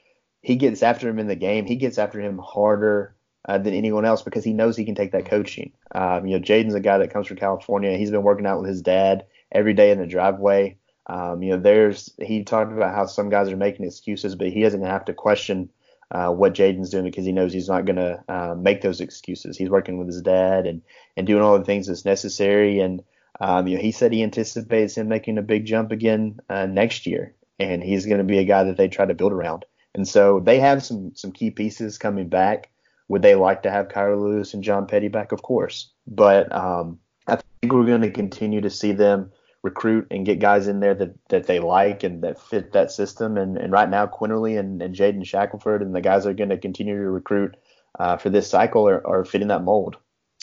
he 0.40 0.56
gets 0.56 0.82
after 0.82 1.08
him 1.08 1.18
in 1.18 1.26
the 1.26 1.36
game, 1.36 1.66
he 1.66 1.76
gets 1.76 1.98
after 1.98 2.20
him 2.20 2.38
harder 2.38 3.16
uh, 3.48 3.58
than 3.58 3.74
anyone 3.74 4.04
else 4.04 4.22
because 4.22 4.44
he 4.44 4.52
knows 4.52 4.76
he 4.76 4.84
can 4.84 4.94
take 4.94 5.12
that 5.12 5.26
coaching. 5.26 5.72
Um, 5.94 6.26
you 6.26 6.36
know, 6.36 6.44
Jaden's 6.44 6.74
a 6.74 6.80
guy 6.80 6.98
that 6.98 7.12
comes 7.12 7.26
from 7.26 7.36
California. 7.36 7.96
He's 7.96 8.10
been 8.10 8.22
working 8.22 8.46
out 8.46 8.60
with 8.60 8.68
his 8.68 8.82
dad 8.82 9.26
every 9.52 9.74
day 9.74 9.90
in 9.90 9.98
the 9.98 10.06
driveway. 10.06 10.78
Um, 11.08 11.42
you 11.42 11.50
know, 11.50 11.60
there's 11.60 12.12
he 12.20 12.42
talked 12.42 12.72
about 12.72 12.94
how 12.94 13.06
some 13.06 13.28
guys 13.28 13.48
are 13.48 13.56
making 13.56 13.86
excuses, 13.86 14.34
but 14.34 14.48
he 14.48 14.62
doesn't 14.62 14.82
have 14.82 15.04
to 15.04 15.14
question 15.14 15.70
uh, 16.10 16.30
what 16.30 16.54
Jaden's 16.54 16.90
doing 16.90 17.04
because 17.04 17.24
he 17.24 17.32
knows 17.32 17.52
he's 17.52 17.68
not 17.68 17.84
going 17.84 17.96
to 17.96 18.22
uh, 18.28 18.54
make 18.54 18.80
those 18.80 19.00
excuses. 19.00 19.56
He's 19.56 19.70
working 19.70 19.98
with 19.98 20.06
his 20.06 20.22
dad 20.22 20.66
and 20.66 20.82
and 21.16 21.26
doing 21.26 21.42
all 21.42 21.58
the 21.58 21.64
things 21.64 21.86
that's 21.86 22.04
necessary. 22.04 22.80
And 22.80 23.02
um, 23.40 23.66
you 23.66 23.76
know, 23.76 23.82
he 23.82 23.92
said 23.92 24.12
he 24.12 24.22
anticipates 24.22 24.96
him 24.96 25.08
making 25.08 25.38
a 25.38 25.42
big 25.42 25.66
jump 25.66 25.92
again 25.92 26.40
uh, 26.48 26.66
next 26.66 27.06
year, 27.06 27.34
and 27.58 27.82
he's 27.82 28.06
going 28.06 28.18
to 28.18 28.24
be 28.24 28.38
a 28.38 28.44
guy 28.44 28.64
that 28.64 28.76
they 28.76 28.88
try 28.88 29.04
to 29.04 29.14
build 29.14 29.32
around. 29.32 29.64
And 29.94 30.06
so 30.06 30.40
they 30.40 30.60
have 30.60 30.84
some 30.84 31.14
some 31.14 31.32
key 31.32 31.50
pieces 31.50 31.98
coming 31.98 32.28
back. 32.28 32.70
Would 33.08 33.22
they 33.22 33.34
like 33.34 33.62
to 33.62 33.70
have 33.70 33.88
Kira 33.88 34.20
Lewis 34.20 34.54
and 34.54 34.64
John 34.64 34.86
Petty 34.86 35.08
back? 35.08 35.32
Of 35.32 35.42
course, 35.42 35.90
but 36.06 36.52
um, 36.54 37.00
I 37.26 37.36
think 37.36 37.72
we're 37.72 37.86
going 37.86 38.02
to 38.02 38.10
continue 38.10 38.60
to 38.60 38.70
see 38.70 38.92
them 38.92 39.32
recruit 39.66 40.06
and 40.12 40.24
get 40.24 40.38
guys 40.38 40.68
in 40.68 40.78
there 40.80 40.94
that, 40.94 41.14
that 41.28 41.46
they 41.46 41.58
like 41.58 42.04
and 42.04 42.22
that 42.22 42.40
fit 42.40 42.72
that 42.72 42.92
system. 42.92 43.36
And, 43.36 43.58
and 43.58 43.72
right 43.72 43.90
now, 43.90 44.06
Quinerly 44.06 44.58
and, 44.58 44.80
and 44.80 44.94
Jaden 44.94 45.26
Shackelford 45.26 45.82
and 45.82 45.94
the 45.94 46.00
guys 46.00 46.24
that 46.24 46.30
are 46.30 46.34
going 46.34 46.50
to 46.50 46.56
continue 46.56 46.96
to 46.96 47.10
recruit 47.10 47.56
uh, 47.98 48.16
for 48.16 48.30
this 48.30 48.48
cycle 48.48 48.88
are, 48.88 49.04
are 49.06 49.24
fitting 49.24 49.48
that 49.48 49.64
mold. 49.64 49.96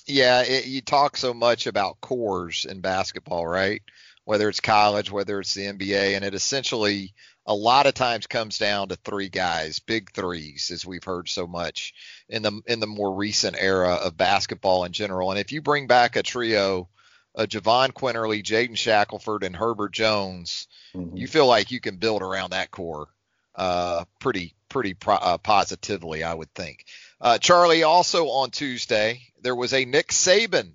Yeah, 0.05 0.41
it, 0.41 0.67
you 0.67 0.81
talk 0.81 1.15
so 1.15 1.33
much 1.33 1.65
about 1.65 2.01
cores 2.01 2.65
in 2.65 2.81
basketball, 2.81 3.47
right? 3.47 3.81
Whether 4.25 4.49
it's 4.49 4.59
college, 4.59 5.09
whether 5.09 5.39
it's 5.39 5.53
the 5.53 5.67
NBA, 5.67 6.15
and 6.15 6.25
it 6.25 6.33
essentially 6.33 7.13
a 7.45 7.55
lot 7.55 7.87
of 7.87 7.93
times 7.93 8.27
comes 8.27 8.57
down 8.57 8.89
to 8.89 8.95
three 8.97 9.29
guys, 9.29 9.79
big 9.79 10.11
threes, 10.11 10.71
as 10.71 10.85
we've 10.85 11.03
heard 11.03 11.29
so 11.29 11.47
much 11.47 11.93
in 12.29 12.41
the 12.41 12.61
in 12.67 12.79
the 12.79 12.87
more 12.87 13.13
recent 13.13 13.55
era 13.59 13.95
of 13.95 14.17
basketball 14.17 14.85
in 14.85 14.91
general. 14.91 15.31
And 15.31 15.39
if 15.39 15.51
you 15.51 15.61
bring 15.61 15.87
back 15.87 16.15
a 16.15 16.23
trio 16.23 16.89
uh, 17.35 17.45
Jahvon 17.45 17.91
Quinerly, 17.91 18.43
Jaden 18.43 18.77
Shackelford, 18.77 19.43
and 19.43 19.55
Herbert 19.55 19.91
Jones, 19.91 20.67
mm-hmm. 20.95 21.15
you 21.17 21.27
feel 21.27 21.47
like 21.47 21.71
you 21.71 21.79
can 21.79 21.97
build 21.97 22.21
around 22.21 22.51
that 22.51 22.71
core 22.71 23.07
uh, 23.55 24.05
pretty 24.19 24.55
pretty 24.69 24.93
pro- 24.93 25.15
uh, 25.15 25.37
positively, 25.37 26.23
I 26.23 26.33
would 26.33 26.53
think. 26.53 26.85
Uh, 27.21 27.37
Charlie, 27.37 27.83
also 27.83 28.27
on 28.29 28.49
Tuesday, 28.49 29.21
there 29.41 29.55
was 29.55 29.73
a 29.73 29.85
Nick 29.85 30.07
Saban 30.07 30.71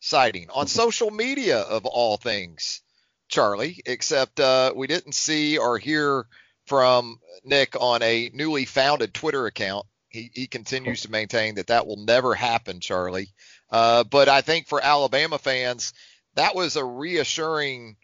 sighting 0.00 0.48
on 0.50 0.66
mm-hmm. 0.66 0.68
social 0.68 1.10
media 1.10 1.60
of 1.60 1.84
all 1.84 2.16
things, 2.16 2.80
Charlie. 3.28 3.82
Except 3.84 4.40
uh, 4.40 4.72
we 4.74 4.86
didn't 4.86 5.14
see 5.14 5.58
or 5.58 5.78
hear 5.78 6.26
from 6.66 7.20
Nick 7.44 7.76
on 7.78 8.02
a 8.02 8.30
newly 8.32 8.64
founded 8.64 9.12
Twitter 9.12 9.46
account. 9.46 9.86
He, 10.08 10.30
he 10.34 10.46
continues 10.46 11.02
to 11.02 11.10
maintain 11.10 11.54
that 11.54 11.68
that 11.68 11.86
will 11.86 12.04
never 12.04 12.34
happen, 12.34 12.80
Charlie. 12.80 13.28
Uh, 13.72 14.04
but 14.04 14.28
I 14.28 14.42
think 14.42 14.68
for 14.68 14.84
Alabama 14.84 15.38
fans, 15.38 15.94
that 16.34 16.54
was 16.54 16.76
a 16.76 16.84
reassuring 16.84 17.96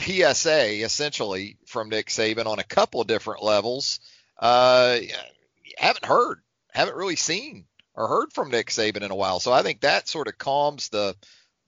PSA 0.00 0.84
essentially 0.84 1.56
from 1.66 1.88
Nick 1.88 2.08
Saban 2.08 2.46
on 2.46 2.58
a 2.58 2.64
couple 2.64 3.00
of 3.00 3.06
different 3.06 3.42
levels. 3.42 4.00
Uh, 4.38 4.98
haven't 5.78 6.04
heard, 6.04 6.40
haven't 6.72 6.96
really 6.96 7.16
seen 7.16 7.66
or 7.94 8.08
heard 8.08 8.32
from 8.32 8.50
Nick 8.50 8.68
Saban 8.68 9.02
in 9.02 9.10
a 9.10 9.16
while, 9.16 9.40
so 9.40 9.52
I 9.52 9.62
think 9.62 9.80
that 9.80 10.08
sort 10.08 10.28
of 10.28 10.36
calms 10.36 10.88
the 10.88 11.16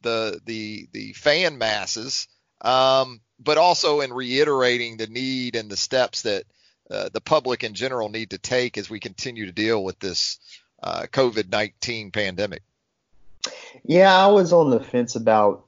the 0.03 0.41
the 0.45 0.89
the 0.93 1.13
fan 1.15 1.59
masses. 1.59 2.29
Um, 2.61 3.21
but 3.39 3.57
also 3.57 4.01
in 4.01 4.13
reiterating 4.13 4.97
the 4.97 5.07
need 5.07 5.55
and 5.55 5.71
the 5.71 5.77
steps 5.77 6.23
that 6.23 6.45
uh, 6.91 7.09
the 7.13 7.21
public 7.21 7.63
in 7.63 7.75
general 7.75 8.09
need 8.09 8.31
to 8.31 8.39
take 8.39 8.77
as 8.77 8.91
we 8.91 8.99
continue 8.99 9.47
to 9.47 9.53
deal 9.53 9.83
with 9.85 9.99
this 10.01 10.41
uh, 10.83 11.03
COVID 11.03 11.49
19 11.49 12.11
pandemic. 12.11 12.63
Yeah, 13.85 14.17
I 14.17 14.27
was 14.29 14.53
on 14.53 14.71
the 14.71 14.81
fence 14.81 15.17
about, 15.17 15.65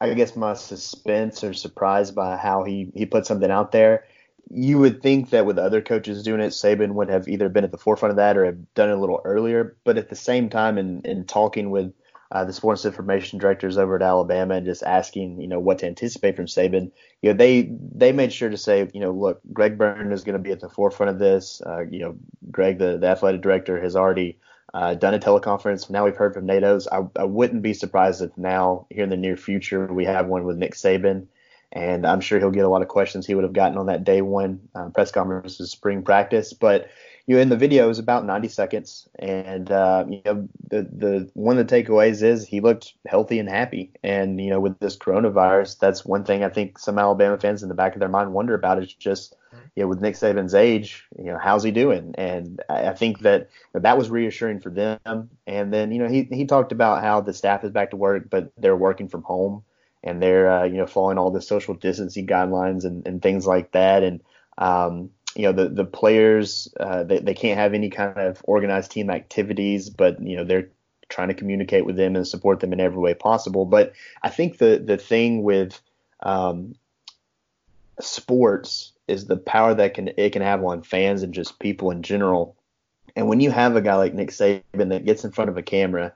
I 0.00 0.14
guess, 0.14 0.36
my 0.36 0.54
suspense 0.54 1.44
or 1.44 1.54
surprise 1.54 2.10
by 2.10 2.36
how 2.36 2.64
he, 2.64 2.90
he 2.94 3.06
put 3.06 3.26
something 3.26 3.50
out 3.50 3.72
there. 3.72 4.04
You 4.50 4.78
would 4.78 5.02
think 5.02 5.30
that 5.30 5.46
with 5.46 5.58
other 5.58 5.80
coaches 5.80 6.22
doing 6.22 6.40
it, 6.40 6.48
Saban 6.48 6.92
would 6.94 7.08
have 7.08 7.28
either 7.28 7.48
been 7.48 7.64
at 7.64 7.70
the 7.70 7.78
forefront 7.78 8.10
of 8.10 8.16
that 8.16 8.36
or 8.36 8.44
have 8.44 8.74
done 8.74 8.90
it 8.90 8.94
a 8.94 9.00
little 9.00 9.20
earlier. 9.24 9.76
But 9.84 9.98
at 9.98 10.08
the 10.08 10.16
same 10.16 10.50
time, 10.50 10.78
in, 10.78 11.00
in 11.02 11.24
talking 11.24 11.70
with 11.70 11.92
uh, 12.32 12.44
the 12.44 12.52
sports 12.52 12.84
information 12.86 13.38
directors 13.38 13.76
over 13.76 13.96
at 13.96 14.02
Alabama 14.02 14.54
and 14.54 14.64
just 14.64 14.82
asking, 14.82 15.40
you 15.40 15.46
know, 15.46 15.60
what 15.60 15.78
to 15.78 15.86
anticipate 15.86 16.34
from 16.34 16.46
Saban, 16.46 16.90
you 17.20 17.30
know, 17.30 17.36
they 17.36 17.70
they 17.94 18.10
made 18.10 18.32
sure 18.32 18.48
to 18.48 18.56
say, 18.56 18.90
you 18.94 19.00
know, 19.00 19.12
look, 19.12 19.40
Greg 19.52 19.76
Byrne 19.76 20.12
is 20.12 20.24
going 20.24 20.32
to 20.32 20.38
be 20.38 20.50
at 20.50 20.60
the 20.60 20.70
forefront 20.70 21.10
of 21.10 21.18
this. 21.18 21.60
Uh, 21.64 21.80
you 21.80 22.00
know, 22.00 22.16
Greg, 22.50 22.78
the, 22.78 22.96
the 22.96 23.06
athletic 23.06 23.42
director, 23.42 23.80
has 23.80 23.96
already 23.96 24.38
uh, 24.74 24.94
done 24.94 25.14
a 25.14 25.18
teleconference. 25.18 25.90
Now 25.90 26.04
we've 26.04 26.16
heard 26.16 26.34
from 26.34 26.46
Nate 26.46 26.64
Oats. 26.64 26.88
I, 26.90 27.02
I 27.16 27.24
wouldn't 27.24 27.62
be 27.62 27.74
surprised 27.74 28.22
if 28.22 28.36
now, 28.36 28.86
here 28.90 29.04
in 29.04 29.10
the 29.10 29.16
near 29.16 29.36
future, 29.36 29.86
we 29.86 30.04
have 30.06 30.26
one 30.26 30.44
with 30.44 30.56
Nick 30.56 30.74
Saban. 30.74 31.26
And 31.74 32.06
I'm 32.06 32.20
sure 32.20 32.38
he'll 32.38 32.50
get 32.50 32.66
a 32.66 32.68
lot 32.68 32.82
of 32.82 32.88
questions 32.88 33.26
he 33.26 33.34
would 33.34 33.44
have 33.44 33.54
gotten 33.54 33.78
on 33.78 33.86
that 33.86 34.04
day 34.04 34.20
one 34.20 34.68
uh, 34.74 34.90
press 34.90 35.10
conference 35.10 35.56
spring 35.56 36.02
practice. 36.02 36.52
But 36.52 36.90
you 37.26 37.36
know, 37.36 37.42
in 37.42 37.48
the 37.48 37.56
video, 37.56 37.84
it 37.84 37.88
was 37.88 37.98
about 37.98 38.26
90 38.26 38.48
seconds, 38.48 39.08
and 39.18 39.70
uh, 39.70 40.04
you 40.08 40.22
know, 40.24 40.48
the 40.68 40.82
the 40.82 41.30
one 41.34 41.58
of 41.58 41.66
the 41.66 41.74
takeaways 41.74 42.22
is 42.22 42.46
he 42.46 42.60
looked 42.60 42.94
healthy 43.06 43.38
and 43.38 43.48
happy. 43.48 43.92
And 44.02 44.40
you 44.40 44.50
know, 44.50 44.60
with 44.60 44.78
this 44.80 44.96
coronavirus, 44.96 45.78
that's 45.78 46.04
one 46.04 46.24
thing 46.24 46.42
I 46.42 46.48
think 46.48 46.78
some 46.78 46.98
Alabama 46.98 47.38
fans 47.38 47.62
in 47.62 47.68
the 47.68 47.74
back 47.74 47.94
of 47.94 48.00
their 48.00 48.08
mind 48.08 48.32
wonder 48.32 48.54
about 48.54 48.82
is 48.82 48.92
just 48.92 49.36
you 49.74 49.82
know, 49.82 49.88
with 49.88 50.00
Nick 50.00 50.14
Saban's 50.14 50.54
age, 50.54 51.04
you 51.18 51.24
know, 51.24 51.38
how's 51.38 51.62
he 51.62 51.70
doing? 51.70 52.14
And 52.18 52.62
I 52.68 52.92
think 52.92 53.20
that 53.20 53.48
that 53.72 53.96
was 53.96 54.10
reassuring 54.10 54.60
for 54.60 54.70
them. 54.70 55.30
And 55.46 55.72
then, 55.72 55.92
you 55.92 55.98
know, 55.98 56.08
he 56.08 56.28
he 56.30 56.44
talked 56.46 56.72
about 56.72 57.02
how 57.02 57.20
the 57.20 57.32
staff 57.32 57.64
is 57.64 57.70
back 57.70 57.90
to 57.90 57.96
work, 57.96 58.28
but 58.28 58.52
they're 58.58 58.76
working 58.76 59.08
from 59.08 59.22
home 59.22 59.62
and 60.04 60.22
they're 60.22 60.50
uh, 60.50 60.64
you 60.64 60.76
know 60.76 60.86
following 60.86 61.18
all 61.18 61.30
the 61.30 61.40
social 61.40 61.74
distancing 61.74 62.26
guidelines 62.26 62.84
and, 62.84 63.06
and 63.06 63.22
things 63.22 63.46
like 63.46 63.72
that. 63.72 64.02
And 64.02 64.20
um, 64.58 65.10
you 65.34 65.42
know, 65.42 65.52
the 65.52 65.68
the 65.68 65.84
players 65.84 66.72
uh, 66.78 67.04
they 67.04 67.18
they 67.18 67.34
can't 67.34 67.58
have 67.58 67.74
any 67.74 67.90
kind 67.90 68.18
of 68.18 68.42
organized 68.44 68.90
team 68.90 69.10
activities, 69.10 69.90
but 69.90 70.20
you 70.22 70.36
know 70.36 70.44
they're 70.44 70.68
trying 71.08 71.28
to 71.28 71.34
communicate 71.34 71.84
with 71.84 71.96
them 71.96 72.16
and 72.16 72.26
support 72.26 72.60
them 72.60 72.72
in 72.72 72.80
every 72.80 72.98
way 72.98 73.14
possible. 73.14 73.64
But 73.64 73.92
I 74.22 74.30
think 74.30 74.58
the 74.58 74.82
the 74.84 74.96
thing 74.96 75.42
with 75.42 75.80
um, 76.22 76.74
sports 78.00 78.92
is 79.08 79.26
the 79.26 79.36
power 79.36 79.74
that 79.74 79.94
can 79.94 80.10
it 80.16 80.30
can 80.30 80.42
have 80.42 80.64
on 80.64 80.82
fans 80.82 81.22
and 81.22 81.34
just 81.34 81.58
people 81.58 81.90
in 81.90 82.02
general. 82.02 82.56
And 83.14 83.28
when 83.28 83.40
you 83.40 83.50
have 83.50 83.76
a 83.76 83.82
guy 83.82 83.94
like 83.96 84.14
Nick 84.14 84.30
Saban 84.30 84.88
that 84.88 85.04
gets 85.04 85.24
in 85.24 85.32
front 85.32 85.50
of 85.50 85.58
a 85.58 85.62
camera 85.62 86.14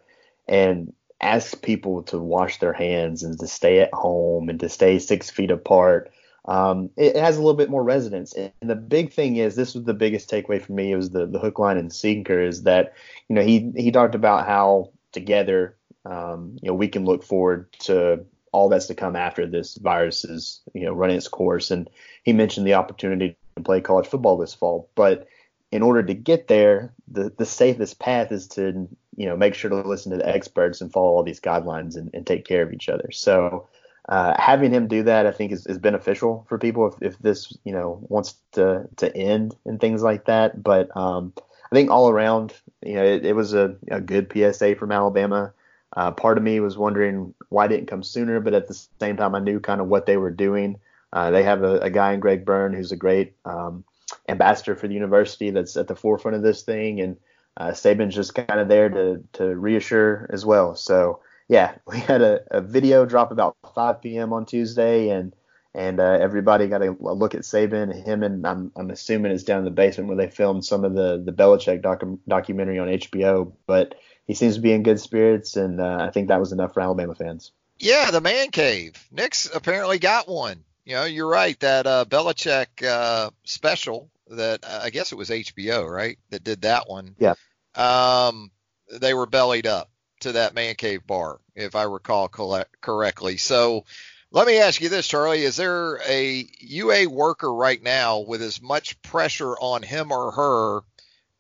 and 0.49 0.95
asks 1.21 1.55
people 1.55 2.03
to 2.05 2.19
wash 2.19 2.59
their 2.59 2.73
hands 2.73 3.23
and 3.23 3.39
to 3.39 3.47
stay 3.47 3.81
at 3.81 3.93
home 3.93 4.49
and 4.49 4.61
to 4.61 4.69
stay 4.69 4.99
six 4.99 5.31
feet 5.31 5.51
apart, 5.51 6.11
um, 6.47 6.91
it 6.97 7.17
has 7.17 7.37
a 7.37 7.41
little 7.41 7.57
bit 7.57 7.71
more 7.71 7.83
resonance. 7.83 8.33
And 8.33 8.53
the 8.63 8.77
big 8.77 9.13
thing 9.13 9.37
is, 9.37 9.57
this 9.57 9.75
was 9.75 9.85
the 9.85 9.95
biggest 9.95 10.31
takeaway 10.31 10.63
for 10.63 10.73
me. 10.73 10.93
It 10.93 10.97
was 10.97 11.11
the 11.11 11.27
the 11.27 11.39
hook, 11.39 11.59
line, 11.59 11.77
and 11.77 11.93
sinker. 11.93 12.41
Is 12.41 12.63
that 12.63 12.95
you 13.29 13.35
know 13.35 13.43
he 13.43 13.73
he 13.77 13.91
talked 13.91 14.15
about 14.15 14.47
how 14.47 14.93
together 15.13 15.77
um, 16.05 16.57
you 16.63 16.69
know 16.69 16.75
we 16.75 16.89
can 16.89 17.05
look 17.05 17.25
forward 17.25 17.73
to 17.81 18.25
all 18.53 18.69
that's 18.69 18.87
to 18.87 18.95
come 18.95 19.17
after 19.17 19.47
this 19.47 19.75
virus 19.77 20.25
is 20.25 20.61
you 20.73 20.85
know 20.85 20.93
running 20.93 21.17
its 21.17 21.29
course. 21.29 21.71
And 21.71 21.91
he 22.23 22.33
mentioned 22.33 22.67
the 22.67 22.75
opportunity 22.75 23.37
to 23.57 23.63
play 23.63 23.81
college 23.81 24.07
football 24.07 24.37
this 24.37 24.55
fall, 24.55 24.89
but 24.95 25.27
in 25.73 25.83
order 25.83 26.03
to 26.05 26.15
get 26.15 26.47
there, 26.47 26.95
the 27.09 27.33
the 27.37 27.47
safest 27.47 27.99
path 27.99 28.31
is 28.31 28.47
to 28.49 28.89
you 29.17 29.27
know 29.27 29.37
make 29.37 29.55
sure 29.55 29.71
to 29.71 29.77
listen 29.77 30.13
to 30.13 30.19
the 30.19 30.29
experts 30.29 30.81
and 30.81 30.93
follow 30.93 31.09
all 31.09 31.25
these 31.25 31.41
guidelines 31.41 31.97
and, 31.97 32.11
and 32.15 32.25
take 32.25 32.45
care 32.45 32.63
of 32.63 32.73
each 32.73 32.89
other. 32.89 33.11
So. 33.11 33.67
Uh, 34.09 34.35
having 34.39 34.73
him 34.73 34.87
do 34.87 35.03
that, 35.03 35.27
I 35.27 35.33
think, 35.33 35.53
is, 35.53 35.67
is 35.67 35.79
beneficial 35.79 36.47
for 36.49 36.59
people 36.59 36.87
if, 36.87 37.03
if 37.03 37.19
this, 37.19 37.53
you 37.65 37.73
know, 37.73 37.99
wants 38.09 38.37
to 38.53 38.89
to 38.97 39.17
end 39.17 39.57
and 39.65 39.81
things 39.81 40.03
like 40.03 40.27
that. 40.27 40.63
But 40.63 40.97
um, 40.97 41.33
I 41.71 41.75
think 41.75 41.91
all 41.91 42.09
around, 42.09 42.55
you 42.83 42.95
know, 42.95 43.05
it, 43.05 43.27
it 43.27 43.35
was 43.35 43.53
a, 43.53 43.77
a 43.91 44.01
good 44.01 44.33
PSA 44.33 44.77
from 44.77 44.93
Alabama. 44.93 45.53
Uh, 45.97 46.13
part 46.13 46.39
of 46.39 46.45
me 46.45 46.61
was 46.61 46.79
wondering 46.79 47.35
why 47.49 47.65
it 47.65 47.69
didn't 47.69 47.89
come 47.89 48.03
sooner, 48.03 48.39
but 48.39 48.55
at 48.55 48.69
the 48.69 48.87
same 49.01 49.17
time, 49.17 49.35
I 49.35 49.41
knew 49.41 49.59
kind 49.59 49.81
of 49.81 49.89
what 49.89 50.07
they 50.07 50.17
were 50.17 50.31
doing. 50.31 50.79
Uh, 51.13 51.31
they 51.31 51.43
have 51.43 51.63
a, 51.63 51.79
a, 51.79 51.91
guy 51.91 52.13
in 52.13 52.21
Greg 52.21 52.45
Byrne 52.45 52.75
who's 52.75 52.93
a 52.93 52.97
great 52.97 53.35
um, 53.45 53.85
ambassador 54.29 54.77
for 54.77 54.89
the 54.89 54.95
university 54.95 55.51
that's 55.51 55.77
at 55.77 55.89
the 55.89 55.97
forefront 55.97 56.37
of 56.37 56.43
this 56.43 56.63
thing, 56.63 57.01
and 57.01 57.17
uh, 57.57 57.71
Saban's 57.71 58.15
just 58.15 58.35
kind 58.35 58.61
of 58.61 58.69
there 58.69 58.89
to 58.89 59.23
to 59.35 59.57
reassure 59.57 60.29
as 60.33 60.45
well. 60.45 60.75
So 60.75 61.21
yeah, 61.49 61.77
we 61.87 61.99
had 61.99 62.23
a, 62.23 62.41
a 62.51 62.61
video 62.61 63.07
drop 63.07 63.31
about 63.31 63.57
5 63.75 64.03
p.m. 64.03 64.33
on 64.33 64.47
Tuesday, 64.47 65.11
and 65.11 65.35
and 65.75 66.01
uh, 66.01 66.19
everybody 66.21 66.69
got 66.69 66.83
a, 66.83 66.93
look 66.93 67.35
at 67.35 67.43
Saban. 67.43 67.93
Him 68.07 68.23
and 68.23 68.47
I'm, 68.47 68.73
I'm 68.77 68.91
assuming 68.91 69.33
it's 69.33 69.45
down 69.45 69.59
in 69.59 69.65
the 69.67 69.71
basement 69.71 70.09
where 70.09 70.17
they 70.17 70.31
filmed 70.31 70.65
some 70.65 70.85
of 70.85 70.95
the 70.95 71.23
the 71.23 71.33
Belichick 71.33 71.83
docu- 71.83 72.19
documentary 72.27 72.79
on 72.79 72.89
HBO. 72.89 73.53
But 73.67 73.95
he 74.27 74.35
seems 74.35 74.57
to 74.57 74.61
be 74.61 74.73
in 74.73 74.83
good 74.83 75.01
spirits, 75.01 75.57
and 75.57 75.81
uh, 75.81 75.99
I 76.01 76.11
think 76.11 76.29
that 76.29 76.41
was 76.41 76.53
enough 76.53 76.75
for 76.75 76.81
Alabama 76.81 77.15
fans. 77.15 77.53
Yeah, 77.79 78.11
the 78.11 78.23
man 78.23 78.51
cave. 78.51 78.95
Nick's 79.13 79.51
apparently 79.55 79.99
got 79.99 80.29
one. 80.29 80.65
You 80.87 80.95
know, 80.95 81.05
you're 81.05 81.29
right. 81.29 81.59
That 81.61 81.87
uh, 81.87 82.05
Belichick 82.09 82.83
uh, 82.83 83.31
special 83.45 84.11
that 84.29 84.65
uh, 84.65 84.81
I 84.83 84.91
guess 84.91 85.13
it 85.13 85.17
was 85.19 85.31
HBO, 85.31 85.89
right? 85.89 86.19
That 86.31 86.43
did 86.43 86.63
that 86.63 86.89
one. 86.89 87.15
Yeah. 87.19 87.35
Um, 87.75 88.51
they 88.91 89.13
were 89.13 89.27
bellied 89.27 89.67
up 89.67 89.91
to 90.27 90.33
that 90.33 90.55
man 90.55 90.75
cave 90.75 91.07
bar, 91.07 91.39
if 91.55 91.75
I 91.75 91.85
recall 91.85 92.29
correctly. 92.29 93.37
So 93.37 93.85
let 94.33 94.47
me 94.47 94.59
ask 94.59 94.81
you 94.81 94.89
this, 94.89 95.07
Charlie. 95.07 95.45
Is 95.45 95.57
there 95.57 96.01
a 96.07 96.47
UA 96.59 97.09
worker 97.09 97.53
right 97.53 97.83
now 97.83 98.21
with 98.21 98.43
as 98.43 98.61
much 98.61 99.01
pressure 99.03 99.55
on 99.55 99.83
him 99.83 100.11
or 100.11 100.33
her 100.33 100.81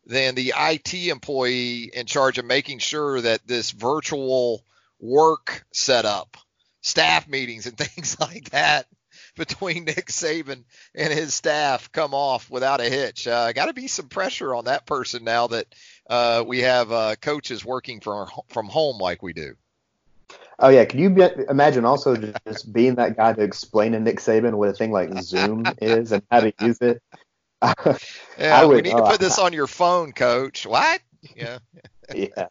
than 0.07 0.37
the 0.37 0.55
IT 0.57 0.95
employee 0.95 1.91
in 1.93 2.07
charge 2.07 2.39
of 2.39 2.45
making 2.45 2.79
sure 2.79 3.21
that 3.21 3.47
this 3.47 3.73
virtual 3.73 4.65
work 5.01 5.67
setup, 5.73 6.37
staff 6.81 7.27
meetings, 7.27 7.67
and 7.67 7.77
things 7.79 8.19
like 8.21 8.51
that 8.51 8.87
between 9.37 9.85
Nick 9.87 10.07
Saban 10.07 10.65
and 10.95 11.13
his 11.13 11.35
staff 11.35 11.93
come 11.93 12.15
off 12.15 12.51
without 12.51 12.81
a 12.81 12.89
hitch. 12.89 13.27
Uh, 13.29 13.53
Got 13.53 13.67
to 13.67 13.73
be 13.73 13.87
some 13.87 14.09
pressure 14.09 14.55
on 14.55 14.65
that 14.65 14.87
person 14.87 15.25
now 15.25 15.47
that 15.49 15.67
uh, 16.09 16.45
we 16.47 16.61
have 16.61 16.91
uh, 16.91 17.15
coaches 17.21 17.65
working 17.65 18.01
from 18.01 18.29
from 18.49 18.67
home 18.67 18.99
like 18.99 19.23
we 19.23 19.33
do. 19.33 19.55
Oh 20.59 20.71
yeah, 20.71 20.87
can 20.87 20.99
you 20.99 21.11
be, 21.11 21.29
imagine 21.49 21.85
also 21.85 22.17
just 22.17 22.73
being 22.73 22.95
that 22.95 23.17
guy 23.17 23.35
to 23.35 23.43
explain 23.43 23.93
to 23.93 24.01
Nick 24.01 24.21
Saban 24.21 24.55
what 24.55 24.71
a 24.71 24.73
thing 24.73 24.91
like 24.91 25.13
Zoom 25.23 25.65
is 25.83 26.13
and 26.13 26.23
how 26.31 26.41
to 26.41 26.53
use 26.61 26.79
it? 26.81 27.03
yeah, 28.39 28.65
would, 28.65 28.77
we 28.77 28.83
need 28.83 28.97
to 28.97 29.03
put 29.03 29.21
this 29.21 29.39
on 29.39 29.53
your 29.53 29.67
phone, 29.67 30.13
Coach. 30.13 30.67
What? 30.67 31.01
Yeah. 31.35 31.59
Yeah. 32.15 32.49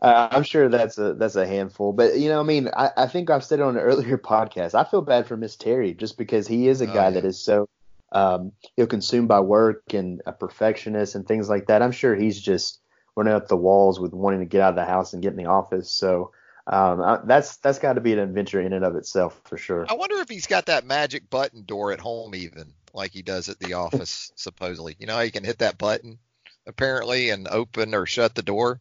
Uh, 0.00 0.28
I'm 0.30 0.42
sure 0.42 0.68
that's 0.68 0.98
a 0.98 1.14
that's 1.14 1.36
a 1.36 1.46
handful, 1.46 1.92
but 1.92 2.18
you 2.18 2.28
know, 2.28 2.40
I 2.40 2.42
mean, 2.42 2.68
I, 2.76 2.90
I 2.96 3.06
think 3.06 3.30
I've 3.30 3.44
said 3.44 3.60
it 3.60 3.62
on 3.62 3.76
an 3.76 3.82
earlier 3.82 4.18
podcast. 4.18 4.74
I 4.74 4.84
feel 4.84 5.02
bad 5.02 5.26
for 5.26 5.36
Miss 5.36 5.56
Terry 5.56 5.94
just 5.94 6.18
because 6.18 6.46
he 6.46 6.68
is 6.68 6.80
a 6.80 6.90
oh, 6.90 6.94
guy 6.94 7.04
yeah. 7.04 7.10
that 7.10 7.24
is 7.24 7.40
so 7.40 7.68
um, 8.12 8.52
you 8.76 8.84
know 8.84 8.86
consumed 8.86 9.28
by 9.28 9.40
work 9.40 9.94
and 9.94 10.22
a 10.26 10.32
perfectionist 10.32 11.14
and 11.14 11.26
things 11.26 11.48
like 11.48 11.66
that. 11.66 11.82
I'm 11.82 11.92
sure 11.92 12.14
he's 12.14 12.40
just 12.40 12.80
running 13.16 13.32
up 13.32 13.48
the 13.48 13.56
walls 13.56 13.98
with 14.00 14.12
wanting 14.12 14.40
to 14.40 14.46
get 14.46 14.60
out 14.60 14.70
of 14.70 14.76
the 14.76 14.84
house 14.84 15.12
and 15.12 15.22
get 15.22 15.32
in 15.32 15.38
the 15.38 15.46
office. 15.46 15.90
So 15.90 16.32
um, 16.66 17.00
I, 17.00 17.20
that's 17.24 17.56
that's 17.58 17.78
got 17.78 17.94
to 17.94 18.00
be 18.00 18.12
an 18.12 18.18
adventure 18.18 18.60
in 18.60 18.72
and 18.72 18.84
of 18.84 18.96
itself 18.96 19.40
for 19.44 19.56
sure. 19.56 19.86
I 19.88 19.94
wonder 19.94 20.16
if 20.16 20.28
he's 20.28 20.46
got 20.46 20.66
that 20.66 20.84
magic 20.84 21.30
button 21.30 21.64
door 21.64 21.92
at 21.92 22.00
home 22.00 22.34
even 22.34 22.72
like 22.92 23.12
he 23.12 23.22
does 23.22 23.48
at 23.48 23.58
the 23.58 23.74
office 23.74 24.32
supposedly. 24.36 24.96
You 24.98 25.06
know, 25.06 25.18
he 25.18 25.30
can 25.30 25.44
hit 25.44 25.58
that 25.58 25.78
button 25.78 26.18
apparently 26.66 27.30
and 27.30 27.48
open 27.48 27.94
or 27.94 28.06
shut 28.06 28.34
the 28.34 28.42
door. 28.42 28.80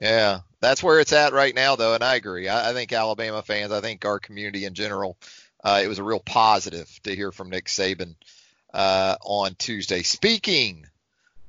Yeah, 0.00 0.40
that's 0.60 0.82
where 0.82 0.98
it's 0.98 1.12
at 1.12 1.34
right 1.34 1.54
now 1.54 1.76
though, 1.76 1.92
and 1.92 2.02
I 2.02 2.14
agree. 2.14 2.48
I, 2.48 2.70
I 2.70 2.72
think 2.72 2.90
Alabama 2.92 3.42
fans, 3.42 3.70
I 3.70 3.82
think 3.82 4.04
our 4.06 4.18
community 4.18 4.64
in 4.64 4.72
general, 4.72 5.18
uh, 5.62 5.82
it 5.84 5.88
was 5.88 5.98
a 5.98 6.04
real 6.04 6.20
positive 6.20 6.88
to 7.02 7.14
hear 7.14 7.30
from 7.32 7.50
Nick 7.50 7.66
Saban 7.66 8.14
uh, 8.72 9.16
on 9.20 9.54
Tuesday. 9.56 10.02
Speaking 10.02 10.86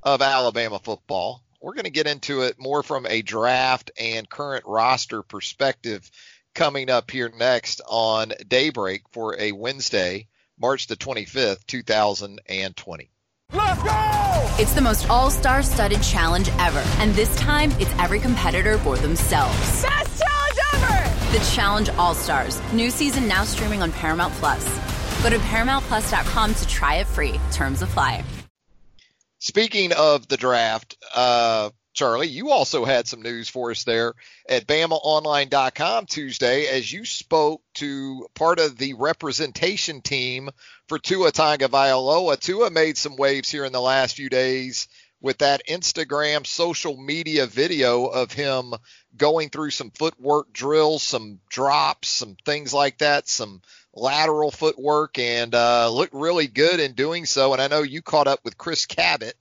of 0.03 0.21
Alabama 0.21 0.79
football, 0.79 1.41
we're 1.61 1.75
going 1.75 1.85
to 1.85 1.91
get 1.91 2.07
into 2.07 2.41
it 2.41 2.59
more 2.59 2.83
from 2.83 3.05
a 3.05 3.21
draft 3.21 3.91
and 3.97 4.29
current 4.29 4.65
roster 4.67 5.21
perspective 5.23 6.11
coming 6.53 6.89
up 6.89 7.09
here 7.09 7.31
next 7.33 7.79
on 7.87 8.33
Daybreak 8.49 9.03
for 9.13 9.39
a 9.39 9.53
Wednesday, 9.53 10.27
March 10.59 10.87
the 10.87 10.97
25th, 10.97 11.65
2020. 11.67 13.09
Let's 13.53 13.83
go! 13.83 14.55
It's 14.59 14.73
the 14.73 14.81
most 14.81 15.09
all 15.09 15.29
star 15.29 15.61
studded 15.61 16.01
challenge 16.01 16.49
ever, 16.59 16.83
and 16.99 17.13
this 17.13 17.35
time 17.35 17.71
it's 17.79 17.91
every 17.99 18.19
competitor 18.19 18.77
for 18.77 18.95
themselves. 18.97 19.57
Best 19.81 20.23
challenge 20.23 20.59
ever! 20.73 21.37
The 21.37 21.43
Challenge 21.53 21.89
All 21.91 22.13
Stars. 22.13 22.61
New 22.71 22.89
season 22.89 23.27
now 23.27 23.43
streaming 23.43 23.81
on 23.81 23.91
Paramount 23.91 24.33
Plus. 24.35 24.63
Go 25.23 25.29
to 25.29 25.37
ParamountPlus.com 25.37 26.53
to 26.53 26.67
try 26.67 26.95
it 26.95 27.07
free. 27.07 27.39
Terms 27.51 27.81
apply. 27.81 28.23
Speaking 29.39 29.91
of 29.93 30.27
the 30.27 30.37
draft, 30.37 30.97
uh, 31.15 31.71
Charlie, 31.93 32.27
you 32.27 32.51
also 32.51 32.85
had 32.85 33.07
some 33.07 33.21
news 33.21 33.49
for 33.49 33.71
us 33.71 33.83
there 33.83 34.13
at 34.47 34.65
BamaOnline.com 34.65 36.05
Tuesday 36.05 36.67
as 36.67 36.91
you 36.91 37.03
spoke 37.03 37.61
to 37.75 38.27
part 38.33 38.59
of 38.59 38.77
the 38.77 38.93
representation 38.93 40.01
team 40.01 40.49
for 40.91 40.99
Tua 40.99 41.31
Tagovailoa. 41.31 42.37
Tua 42.37 42.69
made 42.69 42.97
some 42.97 43.15
waves 43.15 43.49
here 43.49 43.63
in 43.63 43.71
the 43.71 43.79
last 43.79 44.17
few 44.17 44.27
days 44.27 44.89
with 45.21 45.37
that 45.37 45.65
Instagram 45.69 46.45
social 46.45 46.97
media 46.97 47.45
video 47.45 48.07
of 48.07 48.33
him 48.33 48.73
going 49.15 49.49
through 49.49 49.69
some 49.69 49.89
footwork 49.91 50.51
drills, 50.51 51.01
some 51.01 51.39
drops, 51.47 52.09
some 52.09 52.35
things 52.43 52.73
like 52.73 52.97
that, 52.97 53.29
some 53.29 53.61
lateral 53.93 54.51
footwork 54.51 55.17
and 55.17 55.55
uh, 55.55 55.89
looked 55.89 56.13
really 56.13 56.47
good 56.47 56.81
in 56.81 56.91
doing 56.91 57.25
so. 57.25 57.53
And 57.53 57.61
I 57.61 57.69
know 57.69 57.83
you 57.83 58.01
caught 58.01 58.27
up 58.27 58.41
with 58.43 58.57
Chris 58.57 58.85
Cabott, 58.85 59.35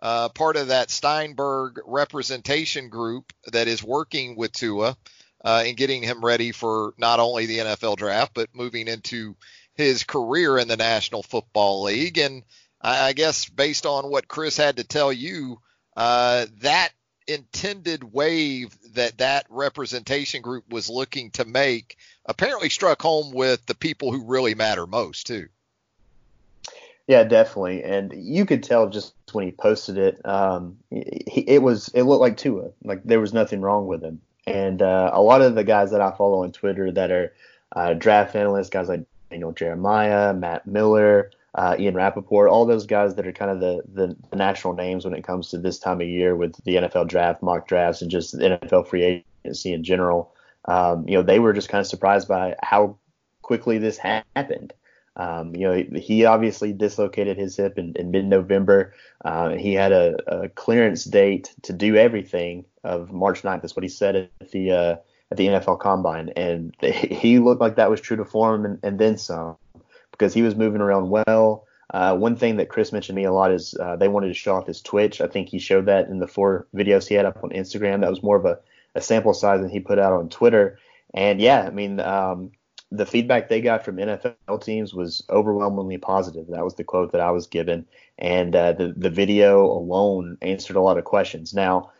uh, 0.00 0.30
part 0.30 0.56
of 0.56 0.68
that 0.68 0.90
Steinberg 0.90 1.80
representation 1.84 2.88
group 2.88 3.30
that 3.52 3.68
is 3.68 3.84
working 3.84 4.36
with 4.36 4.52
Tua 4.52 4.96
uh, 5.44 5.64
and 5.66 5.76
getting 5.76 6.02
him 6.02 6.24
ready 6.24 6.50
for 6.50 6.94
not 6.96 7.20
only 7.20 7.44
the 7.44 7.58
NFL 7.58 7.98
draft, 7.98 8.32
but 8.32 8.48
moving 8.54 8.88
into 8.88 9.36
his 9.74 10.04
career 10.04 10.58
in 10.58 10.68
the 10.68 10.76
National 10.76 11.22
Football 11.22 11.84
League. 11.84 12.18
And 12.18 12.42
I, 12.80 13.08
I 13.08 13.12
guess 13.12 13.48
based 13.48 13.86
on 13.86 14.10
what 14.10 14.28
Chris 14.28 14.56
had 14.56 14.76
to 14.76 14.84
tell 14.84 15.12
you, 15.12 15.60
uh, 15.96 16.46
that 16.60 16.90
intended 17.26 18.12
wave 18.12 18.76
that 18.94 19.18
that 19.18 19.46
representation 19.48 20.42
group 20.42 20.64
was 20.68 20.90
looking 20.90 21.30
to 21.30 21.44
make 21.44 21.96
apparently 22.26 22.68
struck 22.68 23.00
home 23.00 23.32
with 23.32 23.64
the 23.66 23.74
people 23.74 24.12
who 24.12 24.26
really 24.26 24.54
matter 24.54 24.86
most 24.86 25.26
too. 25.26 25.48
Yeah, 27.06 27.24
definitely, 27.24 27.82
and 27.82 28.12
you 28.14 28.46
could 28.46 28.62
tell 28.62 28.88
just 28.88 29.14
when 29.32 29.44
he 29.44 29.52
posted 29.52 29.98
it. 29.98 30.24
Um, 30.24 30.78
he, 30.90 31.44
it 31.46 31.62
was 31.62 31.88
it 31.88 32.02
looked 32.02 32.22
like 32.22 32.36
Tua, 32.38 32.70
like 32.82 33.04
there 33.04 33.20
was 33.20 33.34
nothing 33.34 33.60
wrong 33.60 33.86
with 33.86 34.02
him. 34.02 34.20
And 34.46 34.80
uh, 34.80 35.10
a 35.12 35.22
lot 35.22 35.42
of 35.42 35.54
the 35.54 35.64
guys 35.64 35.90
that 35.90 36.00
I 36.00 36.12
follow 36.12 36.44
on 36.44 36.52
Twitter 36.52 36.92
that 36.92 37.10
are 37.10 37.34
uh, 37.74 37.94
draft 37.94 38.34
analysts, 38.36 38.70
guys 38.70 38.88
like 38.88 39.06
Daniel 39.34 39.50
Jeremiah, 39.50 40.32
Matt 40.32 40.64
Miller, 40.64 41.32
uh, 41.56 41.74
Ian 41.76 41.96
Rapoport, 41.96 42.48
all 42.48 42.66
those 42.66 42.86
guys 42.86 43.16
that 43.16 43.26
are 43.26 43.32
kind 43.32 43.50
of 43.50 43.58
the, 43.58 43.82
the, 43.92 44.16
the 44.30 44.36
national 44.36 44.74
names 44.74 45.04
when 45.04 45.12
it 45.12 45.24
comes 45.24 45.50
to 45.50 45.58
this 45.58 45.80
time 45.80 46.00
of 46.00 46.06
year 46.06 46.36
with 46.36 46.54
the 46.62 46.76
NFL 46.76 47.08
draft, 47.08 47.42
mock 47.42 47.66
drafts, 47.66 48.00
and 48.00 48.12
just 48.12 48.38
NFL 48.38 48.86
free 48.86 49.24
agency 49.44 49.72
in 49.72 49.82
general. 49.82 50.32
Um, 50.66 51.08
you 51.08 51.16
know, 51.16 51.24
they 51.24 51.40
were 51.40 51.52
just 51.52 51.68
kind 51.68 51.80
of 51.80 51.88
surprised 51.88 52.28
by 52.28 52.54
how 52.62 52.96
quickly 53.42 53.78
this 53.78 53.98
happened. 53.98 54.72
Um, 55.16 55.56
you 55.56 55.66
know, 55.66 55.98
he 55.98 56.26
obviously 56.26 56.72
dislocated 56.72 57.36
his 57.36 57.56
hip 57.56 57.76
in, 57.76 57.94
in 57.96 58.12
mid-November. 58.12 58.94
Uh, 59.24 59.50
he 59.50 59.74
had 59.74 59.90
a, 59.90 60.16
a, 60.28 60.48
clearance 60.48 61.04
date 61.04 61.52
to 61.62 61.72
do 61.72 61.96
everything 61.96 62.66
of 62.84 63.12
March 63.12 63.42
9th. 63.42 63.62
That's 63.62 63.74
what 63.74 63.82
he 63.82 63.88
said 63.88 64.16
at 64.16 64.50
the 64.52 64.70
uh, 64.70 64.96
at 65.34 65.38
the 65.38 65.48
NFL 65.48 65.80
Combine, 65.80 66.30
and 66.36 66.74
he 66.80 67.38
looked 67.38 67.60
like 67.60 67.76
that 67.76 67.90
was 67.90 68.00
true 68.00 68.16
to 68.16 68.24
form 68.24 68.64
and, 68.64 68.78
and 68.82 68.98
then 68.98 69.18
some 69.18 69.56
because 70.10 70.32
he 70.32 70.42
was 70.42 70.54
moving 70.54 70.80
around 70.80 71.10
well. 71.10 71.66
Uh, 71.92 72.16
one 72.16 72.36
thing 72.36 72.56
that 72.56 72.68
Chris 72.68 72.92
mentioned 72.92 73.16
to 73.16 73.20
me 73.20 73.24
a 73.24 73.32
lot 73.32 73.52
is 73.52 73.74
uh, 73.80 73.96
they 73.96 74.08
wanted 74.08 74.28
to 74.28 74.34
show 74.34 74.54
off 74.54 74.66
his 74.66 74.80
Twitch. 74.80 75.20
I 75.20 75.26
think 75.26 75.48
he 75.48 75.58
showed 75.58 75.86
that 75.86 76.08
in 76.08 76.18
the 76.18 76.26
four 76.26 76.66
videos 76.74 77.06
he 77.06 77.14
had 77.14 77.26
up 77.26 77.42
on 77.42 77.50
Instagram. 77.50 78.00
That 78.00 78.10
was 78.10 78.22
more 78.22 78.36
of 78.36 78.44
a, 78.44 78.58
a 78.94 79.00
sample 79.00 79.34
size 79.34 79.60
than 79.60 79.70
he 79.70 79.80
put 79.80 79.98
out 79.98 80.12
on 80.12 80.28
Twitter. 80.28 80.78
And 81.12 81.40
yeah, 81.40 81.62
I 81.62 81.70
mean, 81.70 82.00
um, 82.00 82.52
the 82.90 83.06
feedback 83.06 83.48
they 83.48 83.60
got 83.60 83.84
from 83.84 83.96
NFL 83.96 84.64
teams 84.64 84.94
was 84.94 85.24
overwhelmingly 85.28 85.98
positive. 85.98 86.46
That 86.48 86.64
was 86.64 86.74
the 86.74 86.84
quote 86.84 87.12
that 87.12 87.20
I 87.20 87.32
was 87.32 87.46
given. 87.46 87.86
And 88.18 88.54
uh, 88.54 88.72
the, 88.72 88.94
the 88.96 89.10
video 89.10 89.64
alone 89.66 90.38
answered 90.42 90.76
a 90.76 90.80
lot 90.80 90.98
of 90.98 91.04
questions. 91.04 91.52
Now, 91.54 91.90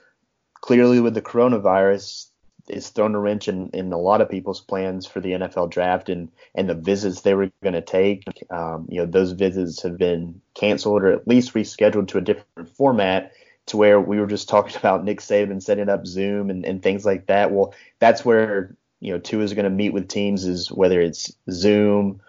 clearly 0.60 1.00
with 1.00 1.14
the 1.14 1.22
coronavirus, 1.22 2.28
it's 2.68 2.88
thrown 2.88 3.14
a 3.14 3.20
wrench 3.20 3.48
in, 3.48 3.68
in 3.70 3.92
a 3.92 3.98
lot 3.98 4.20
of 4.20 4.28
people's 4.28 4.60
plans 4.60 5.06
for 5.06 5.20
the 5.20 5.32
NFL 5.32 5.70
draft 5.70 6.08
and, 6.08 6.30
and 6.54 6.68
the 6.68 6.74
visits 6.74 7.20
they 7.20 7.34
were 7.34 7.50
going 7.62 7.74
to 7.74 7.82
take. 7.82 8.24
Um, 8.50 8.86
you 8.88 9.00
know, 9.00 9.06
those 9.06 9.32
visits 9.32 9.82
have 9.82 9.98
been 9.98 10.40
canceled 10.54 11.02
or 11.02 11.08
at 11.08 11.28
least 11.28 11.54
rescheduled 11.54 12.08
to 12.08 12.18
a 12.18 12.22
different 12.22 12.70
format 12.76 13.32
to 13.66 13.76
where 13.76 14.00
we 14.00 14.18
were 14.18 14.26
just 14.26 14.48
talking 14.50 14.76
about 14.76 15.04
Nick 15.04 15.20
Saban 15.20 15.62
setting 15.62 15.88
up 15.88 16.06
Zoom 16.06 16.50
and, 16.50 16.64
and 16.64 16.82
things 16.82 17.04
like 17.04 17.26
that. 17.26 17.52
Well, 17.52 17.74
that's 17.98 18.24
where, 18.24 18.76
you 19.00 19.12
know, 19.12 19.18
Tua 19.18 19.42
is 19.42 19.54
going 19.54 19.64
to 19.64 19.70
meet 19.70 19.92
with 19.92 20.08
teams 20.08 20.44
is 20.44 20.72
whether 20.72 21.00
it's 21.00 21.32
Zoom, 21.50 22.20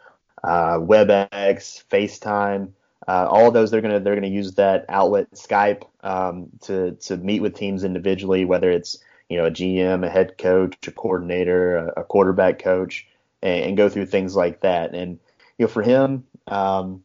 uh, 0.43 0.78
WebEx, 0.80 1.84
FaceTime, 1.89 2.71
uh, 3.08 3.28
all 3.30 3.52
those 3.52 3.69
they're 3.69 3.82
gonna 3.82 4.00
they're 4.00 4.15
gonna 4.15 4.28
use 4.28 4.56
that 4.56 4.86
outlet 4.89 5.32
Skype 5.32 5.84
um, 6.04 6.50
to 6.62 6.93
to 7.02 7.17
meet 7.17 7.41
with 7.41 7.56
teams 7.56 7.84
individually, 7.84 8.45
whether 8.45 8.71
it's 8.71 8.98
you 9.30 9.38
know, 9.38 9.46
a 9.46 9.52
GM, 9.52 10.06
a 10.06 10.10
head 10.10 10.38
coach, 10.38 10.88
a 10.88 10.92
coordinator, 10.92 11.78
a, 11.78 12.02
a 12.02 12.04
quarterback 12.04 12.60
coach, 12.60 13.08
and, 13.42 13.66
and, 13.66 13.78
go 13.78 13.90
through 13.90 14.06
things 14.06 14.36
like 14.36 14.62
that. 14.62 14.94
And 14.94 15.20
you 15.58 15.66
know, 15.66 15.68
for 15.68 15.82
him, 15.82 16.24
um, 16.48 17.04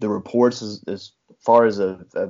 the 0.00 0.08
reports 0.08 0.62
as, 0.62 0.82
as 0.86 1.12
far 1.40 1.64
as 1.64 1.78
a, 1.78 2.04
a, 2.14 2.28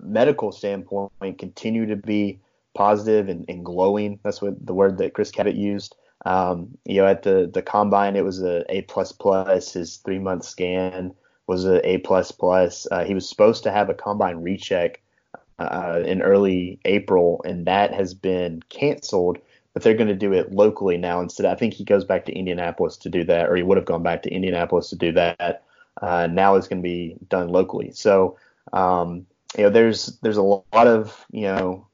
medical 0.00 0.50
standpoint 0.52 1.12
continue 1.38 1.84
to 1.84 1.96
be 1.96 2.40
positive 2.74 3.28
and, 3.28 3.44
and, 3.48 3.64
glowing. 3.64 4.18
That's 4.22 4.40
what 4.40 4.64
the 4.64 4.72
word 4.72 4.96
that 4.98 5.12
Chris 5.12 5.30
Cabott 5.30 5.56
used. 5.56 5.94
Um, 6.24 6.78
you 6.86 6.96
know, 6.96 7.06
at 7.06 7.24
the 7.24 7.50
the 7.52 7.62
combine, 7.62 8.16
it 8.16 8.24
was 8.24 8.42
a 8.42 8.64
A 8.74 8.82
plus 8.82 9.12
plus. 9.12 9.72
His 9.72 9.96
three 9.98 10.18
month 10.18 10.44
scan 10.44 11.12
was 11.46 11.66
a 11.66 11.86
A 11.86 11.98
plus 11.98 12.32
plus. 12.32 12.86
Uh, 12.90 13.04
he 13.04 13.12
was 13.12 13.28
supposed 13.28 13.64
to 13.64 13.72
have 13.72 13.90
a 13.90 13.94
combine 13.94 14.36
recheck 14.36 15.02
uh, 15.58 16.02
in 16.04 16.22
early 16.22 16.80
April, 16.84 17.42
and 17.44 17.66
that 17.66 17.92
has 17.92 18.14
been 18.14 18.62
canceled. 18.68 19.38
But 19.74 19.82
they're 19.82 19.94
going 19.94 20.08
to 20.08 20.14
do 20.14 20.34
it 20.34 20.52
locally 20.52 20.98
now 20.98 21.20
instead. 21.20 21.46
I 21.46 21.54
think 21.54 21.72
he 21.72 21.84
goes 21.84 22.04
back 22.04 22.26
to 22.26 22.32
Indianapolis 22.32 22.98
to 22.98 23.08
do 23.08 23.24
that, 23.24 23.48
or 23.48 23.56
he 23.56 23.62
would 23.62 23.78
have 23.78 23.86
gone 23.86 24.02
back 24.02 24.22
to 24.24 24.30
Indianapolis 24.30 24.90
to 24.90 24.96
do 24.96 25.12
that. 25.12 25.64
Uh, 26.00 26.26
now 26.26 26.56
it's 26.56 26.68
going 26.68 26.82
to 26.82 26.86
be 26.86 27.16
done 27.28 27.48
locally. 27.48 27.90
So 27.92 28.36
um, 28.72 29.26
you 29.56 29.64
know, 29.64 29.70
there's 29.70 30.18
there's 30.22 30.36
a 30.36 30.42
lot 30.42 30.62
of 30.72 31.24
you 31.30 31.42
know, 31.42 31.86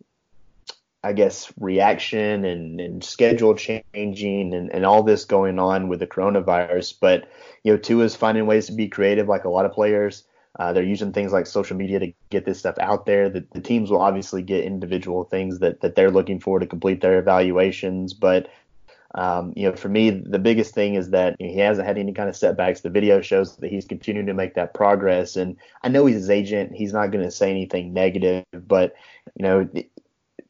I 1.03 1.13
guess 1.13 1.53
reaction 1.59 2.45
and, 2.45 2.81
and 2.81 3.05
schedule 3.05 3.55
changing 3.55 4.55
and, 4.55 4.73
and 4.73 4.85
all 4.85 5.03
this 5.03 5.25
going 5.25 5.59
on 5.59 5.89
with 5.89 6.01
the 6.01 6.07
coronavirus. 6.07 6.95
But 7.01 7.29
you 7.63 7.73
know, 7.73 7.79
Tua 7.79 8.05
is 8.05 8.17
finding 8.17 8.47
ways 8.47 8.67
to 8.67 8.73
be 8.73 8.89
creative, 8.89 9.29
like 9.29 9.45
a 9.45 9.51
lot 9.51 9.67
of 9.67 9.73
players. 9.73 10.25
Uh, 10.59 10.73
they're 10.73 10.83
using 10.83 11.13
things 11.13 11.33
like 11.33 11.47
social 11.47 11.77
media 11.77 12.01
to 12.01 12.13
get 12.31 12.45
this 12.45 12.59
stuff 12.59 12.77
out 12.81 13.07
there. 13.07 13.29
The, 13.29 13.45
the 13.53 13.61
teams 13.61 13.91
will 13.91 14.01
obviously 14.01 14.43
get 14.43 14.65
individual 14.65 15.25
things 15.25 15.61
that, 15.61 15.81
that 15.83 15.95
they're 15.95 16.11
looking 16.11 16.41
for 16.41 16.59
to 16.59 16.67
complete 16.67 17.01
their 17.01 17.19
evaluations, 17.19 18.13
but 18.13 18.49
um, 19.15 19.55
you 19.57 19.69
know, 19.69 19.75
for 19.75 19.89
me, 19.89 20.11
the 20.11 20.39
biggest 20.39 20.75
thing 20.75 20.95
is 20.95 21.11
that 21.11 21.37
you 21.39 21.47
know, 21.47 21.53
he 21.53 21.59
hasn't 21.61 21.87
had 21.87 21.97
any 21.97 22.13
kind 22.13 22.29
of 22.29 22.37
setbacks. 22.37 22.83
The 22.83 22.91
video 22.91 23.23
shows 23.23 23.57
that 23.57 23.71
he's 23.71 23.87
continuing 23.87 24.27
to 24.27 24.35
make 24.35 24.55
that 24.55 24.75
progress, 24.75 25.37
and 25.37 25.57
I 25.83 25.89
know 25.89 26.05
he's 26.05 26.17
his 26.17 26.31
agent. 26.31 26.75
He's 26.75 26.93
not 26.93 27.11
going 27.11 27.25
to 27.25 27.31
say 27.31 27.51
anything 27.51 27.95
negative, 27.95 28.45
but 28.53 28.95
you 29.35 29.43
know, 29.43 29.69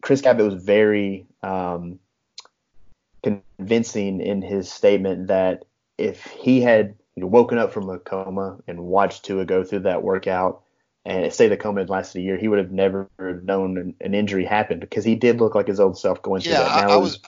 Chris 0.00 0.22
Cabott 0.22 0.50
was 0.50 0.62
very 0.62 1.26
um, 1.42 2.00
convincing 3.22 4.20
in 4.20 4.42
his 4.42 4.70
statement 4.70 5.28
that 5.28 5.64
if 5.96 6.24
he 6.24 6.60
had 6.60 6.96
you 7.18 7.22
know, 7.22 7.26
woken 7.26 7.58
up 7.58 7.72
from 7.72 7.90
a 7.90 7.98
coma 7.98 8.58
and 8.68 8.78
watched 8.78 9.24
Tua 9.24 9.44
go 9.44 9.64
through 9.64 9.80
that 9.80 10.04
workout, 10.04 10.62
and 11.04 11.32
say 11.32 11.48
the 11.48 11.56
coma 11.56 11.80
had 11.80 11.90
lasted 11.90 12.20
a 12.20 12.22
year, 12.22 12.36
he 12.36 12.46
would 12.46 12.58
have 12.58 12.70
never 12.70 13.10
known 13.18 13.76
an, 13.76 13.94
an 14.00 14.14
injury 14.14 14.44
happened 14.44 14.80
because 14.80 15.04
he 15.04 15.16
did 15.16 15.40
look 15.40 15.54
like 15.54 15.66
his 15.66 15.80
old 15.80 15.98
self 15.98 16.22
going 16.22 16.42
through 16.42 16.52
that. 16.52 16.76
Now 16.76 16.90
I, 16.90 16.94
I 16.94 16.96
was. 16.96 17.20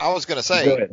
I 0.00 0.12
was 0.12 0.26
going 0.26 0.38
to 0.38 0.46
say 0.46 0.88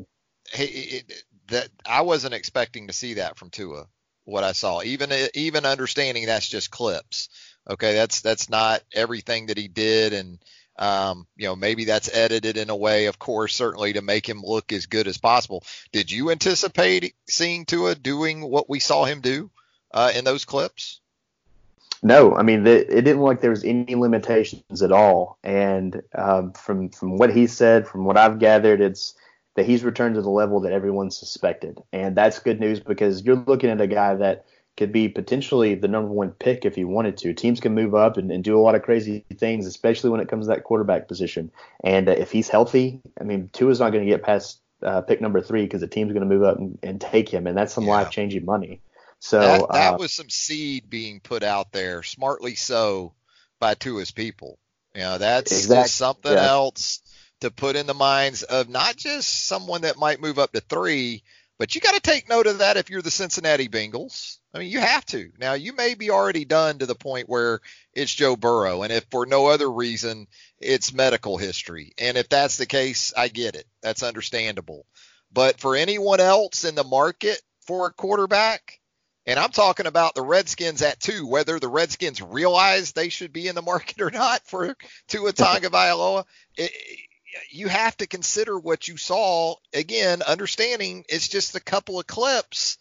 hey, 0.52 1.04
that 1.50 1.70
I 1.86 2.02
wasn't 2.02 2.34
expecting 2.34 2.88
to 2.88 2.94
see 2.94 3.16
that 3.16 3.38
from 3.38 3.52
Tua. 3.52 3.88
What 4.26 4.44
I 4.44 4.52
saw, 4.52 4.82
even 4.82 5.14
even 5.36 5.66
understanding 5.66 6.26
that's 6.26 6.50
just 6.50 6.72
clips. 6.72 7.30
Okay, 7.70 7.94
that's 7.94 8.22
that's 8.22 8.50
not 8.50 8.82
everything 8.92 9.46
that 9.46 9.58
he 9.58 9.68
did, 9.68 10.14
and 10.14 10.40
um, 10.78 11.28
you 11.36 11.48
know 11.48 11.56
maybe 11.56 11.86
that's 11.86 12.14
edited 12.14 12.58
in 12.58 12.70
a 12.70 12.76
way, 12.76 13.06
of 13.06 13.20
course, 13.20 13.56
certainly 13.56 13.94
to 13.94 14.02
make 14.02 14.28
him 14.28 14.42
look 14.44 14.74
as 14.74 14.86
good 14.86 15.08
as 15.08 15.18
possible. 15.18 15.64
Did 15.92 16.12
you 16.12 16.32
anticipate 16.32 17.16
seeing 17.28 17.66
Tua 17.66 17.96
doing 17.96 18.42
what 18.42 18.70
we 18.70 18.80
saw 18.80 19.06
him 19.06 19.22
do 19.22 19.50
uh, 19.94 20.12
in 20.16 20.26
those 20.26 20.46
clips? 20.46 21.00
No, 22.04 22.36
I 22.36 22.44
mean 22.44 22.64
the, 22.64 22.98
it 22.98 23.02
didn't 23.02 23.20
look 23.22 23.28
like 23.28 23.42
there 23.42 23.50
was 23.50 23.64
any 23.64 23.96
limitations 23.96 24.82
at 24.82 24.92
all. 24.92 25.40
And 25.44 26.02
um, 26.14 26.54
from 26.54 26.90
from 26.90 27.18
what 27.18 27.34
he 27.34 27.48
said, 27.48 27.88
from 27.88 28.06
what 28.06 28.18
I've 28.18 28.40
gathered, 28.40 28.82
it's 28.82 29.16
that 29.56 29.66
he's 29.66 29.84
returned 29.84 30.16
to 30.16 30.22
the 30.22 30.30
level 30.30 30.60
that 30.62 30.74
everyone 30.74 31.10
suspected, 31.10 31.82
and 31.94 32.16
that's 32.16 32.40
good 32.40 32.60
news 32.60 32.80
because 32.80 33.24
you're 33.24 33.44
looking 33.48 33.70
at 33.70 33.82
a 33.82 33.88
guy 33.88 34.16
that 34.16 34.46
could 34.78 34.92
be 34.92 35.08
potentially 35.08 35.76
the 35.76 35.88
number 35.88 36.12
one 36.12 36.32
pick 36.32 36.66
if 36.66 36.76
he 36.76 36.84
wanted 36.84 37.18
to. 37.18 37.34
Teams 37.34 37.60
can 37.60 37.74
move 37.74 37.96
up 37.96 38.18
and, 38.18 38.32
and 38.32 38.44
do 38.44 38.58
a 38.58 38.62
lot 38.62 38.76
of 38.76 38.84
crazy 38.84 39.26
things, 39.36 39.66
especially 39.66 40.10
when 40.10 40.20
it 40.20 40.28
comes 40.28 40.46
to 40.46 40.50
that 40.50 40.64
quarterback 40.64 41.08
position. 41.08 41.52
And 41.84 42.10
uh, 42.10 42.12
if 42.12 42.32
he's 42.32 42.50
healthy, 42.50 43.02
I 43.20 43.24
mean, 43.24 43.50
Tua's 43.54 43.80
not 43.80 43.92
going 43.92 44.04
to 44.06 44.10
get 44.10 44.24
past 44.24 44.60
uh, 44.84 45.02
pick 45.02 45.22
number 45.22 45.42
three 45.42 45.64
because 45.64 45.82
the 45.82 45.88
team's 45.88 46.12
going 46.12 46.28
to 46.28 46.34
move 46.34 46.44
up 46.44 46.58
and, 46.58 46.78
and, 46.84 47.00
take 47.00 47.30
him, 47.30 47.48
and 47.48 47.58
that's 47.58 47.74
some 47.74 47.86
yeah. 47.86 47.92
life 47.92 48.10
changing 48.10 48.46
money. 48.46 48.82
So 49.20 49.40
that, 49.40 49.72
that 49.72 49.94
uh, 49.94 49.98
was 49.98 50.14
some 50.14 50.30
seed 50.30 50.90
being 50.90 51.22
put 51.22 51.42
out 51.42 51.72
there, 51.72 52.04
smartly 52.04 52.56
so, 52.56 53.14
by 53.60 53.74
Tua's 53.74 54.12
people. 54.12 54.60
You 54.94 55.02
know, 55.02 55.18
that's 55.18 55.52
exactly, 55.52 55.90
something 55.90 56.34
yeah. 56.34 56.48
else 56.48 57.02
to 57.42 57.52
put 57.52 57.76
in 57.76 57.86
the 57.86 57.94
minds 57.94 58.44
of 58.44 58.70
not 58.70 58.96
just 58.96 59.48
someone 59.48 59.82
that 59.82 59.98
might 59.98 60.22
move 60.22 60.40
up 60.40 60.52
to 60.54 60.62
three, 60.62 61.24
but 61.58 61.74
you 61.74 61.82
got 61.82 61.96
to 61.96 62.02
take 62.02 62.30
note 62.30 62.48
of 62.48 62.60
that 62.60 62.78
if 62.78 62.90
you're 62.90 63.02
the 63.02 63.12
Cincinnati 63.12 63.68
Bengals. 63.68 64.40
I 64.54 64.60
mean, 64.60 64.70
you 64.70 64.80
have 64.80 65.06
to. 65.08 65.32
Now, 65.40 65.54
you 65.54 65.74
may 65.74 65.96
be 65.96 66.10
already 66.10 66.46
done 66.46 66.80
to 66.80 66.86
the 66.86 66.96
point 66.96 67.30
where 67.30 67.62
it's 67.94 68.14
Joe 68.14 68.36
Burrow, 68.36 68.84
and 68.84 68.92
if 68.92 69.06
for 69.12 69.26
no 69.26 69.48
other 69.48 69.72
reason, 69.72 70.28
it's 70.60 70.94
medical 70.94 71.38
history. 71.38 71.94
And 71.98 72.18
if 72.18 72.30
that's 72.30 72.58
the 72.58 72.66
case, 72.66 73.14
I 73.16 73.28
get 73.28 73.56
it. 73.56 73.68
That's 73.82 74.04
understandable. 74.04 74.86
But 75.32 75.60
for 75.60 75.76
anyone 75.76 76.20
else 76.20 76.64
in 76.64 76.76
the 76.76 76.84
market 76.84 77.42
for 77.66 77.88
a 77.88 77.94
quarterback, 77.94 78.80
and 79.26 79.40
I'm 79.40 79.52
talking 79.52 79.88
about 79.88 80.14
the 80.14 80.22
Redskins 80.22 80.82
at 80.82 81.00
two, 81.00 81.26
whether 81.26 81.60
the 81.60 81.68
Redskins 81.68 82.22
realize 82.22 82.92
they 82.92 83.10
should 83.10 83.34
be 83.34 83.48
in 83.48 83.56
the 83.56 83.62
market 83.62 84.02
or 84.02 84.12
not 84.12 84.46
for 84.46 84.76
Tua 85.08 85.34
Tagovailoa, 85.34 86.26
you 87.50 87.68
have 87.68 87.96
to 87.98 88.08
consider 88.08 88.58
what 88.58 88.88
you 88.88 88.98
saw. 88.98 89.56
Again, 89.74 90.22
understanding 90.22 91.06
it's 91.10 91.28
just 91.28 91.56
a 91.56 91.62
couple 91.62 92.00
of 92.00 92.08
clips 92.08 92.78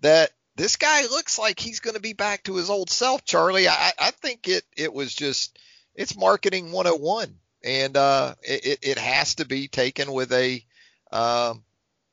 that 0.00 0.30
this 0.56 0.76
guy 0.76 1.02
looks 1.02 1.38
like 1.38 1.60
he's 1.60 1.80
going 1.80 1.94
to 1.94 2.00
be 2.00 2.14
back 2.14 2.44
to 2.44 2.56
his 2.56 2.70
old 2.70 2.90
self, 2.90 3.24
Charlie. 3.24 3.68
I, 3.68 3.92
I 3.98 4.10
think 4.10 4.48
it 4.48 4.64
it 4.76 4.92
was 4.92 5.14
just 5.14 5.58
it's 5.94 6.16
marketing 6.16 6.72
101, 6.72 7.34
and 7.64 7.96
uh, 7.96 8.34
it 8.42 8.78
it 8.82 8.98
has 8.98 9.36
to 9.36 9.44
be 9.44 9.68
taken 9.68 10.12
with 10.12 10.32
a 10.32 10.64
um, 11.12 11.62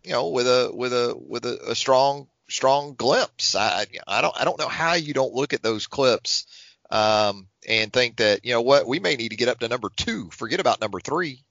you 0.03 0.11
know 0.11 0.29
with 0.29 0.47
a 0.47 0.71
with 0.73 0.93
a 0.93 1.15
with 1.17 1.45
a, 1.45 1.71
a 1.71 1.75
strong 1.75 2.27
strong 2.49 2.95
glimpse. 2.95 3.55
I 3.55 3.85
I 4.07 4.21
don't 4.21 4.39
I 4.39 4.45
don't 4.45 4.59
know 4.59 4.67
how 4.67 4.93
you 4.93 5.13
don't 5.13 5.33
look 5.33 5.53
at 5.53 5.63
those 5.63 5.87
clips 5.87 6.45
um, 6.89 7.47
and 7.67 7.91
think 7.91 8.17
that 8.17 8.45
you 8.45 8.53
know 8.53 8.61
what 8.61 8.87
we 8.87 8.99
may 8.99 9.15
need 9.15 9.29
to 9.29 9.37
get 9.37 9.47
up 9.47 9.59
to 9.59 9.67
number 9.67 9.89
two. 9.95 10.29
Forget 10.31 10.59
about 10.59 10.81
number 10.81 10.99
three. 10.99 11.43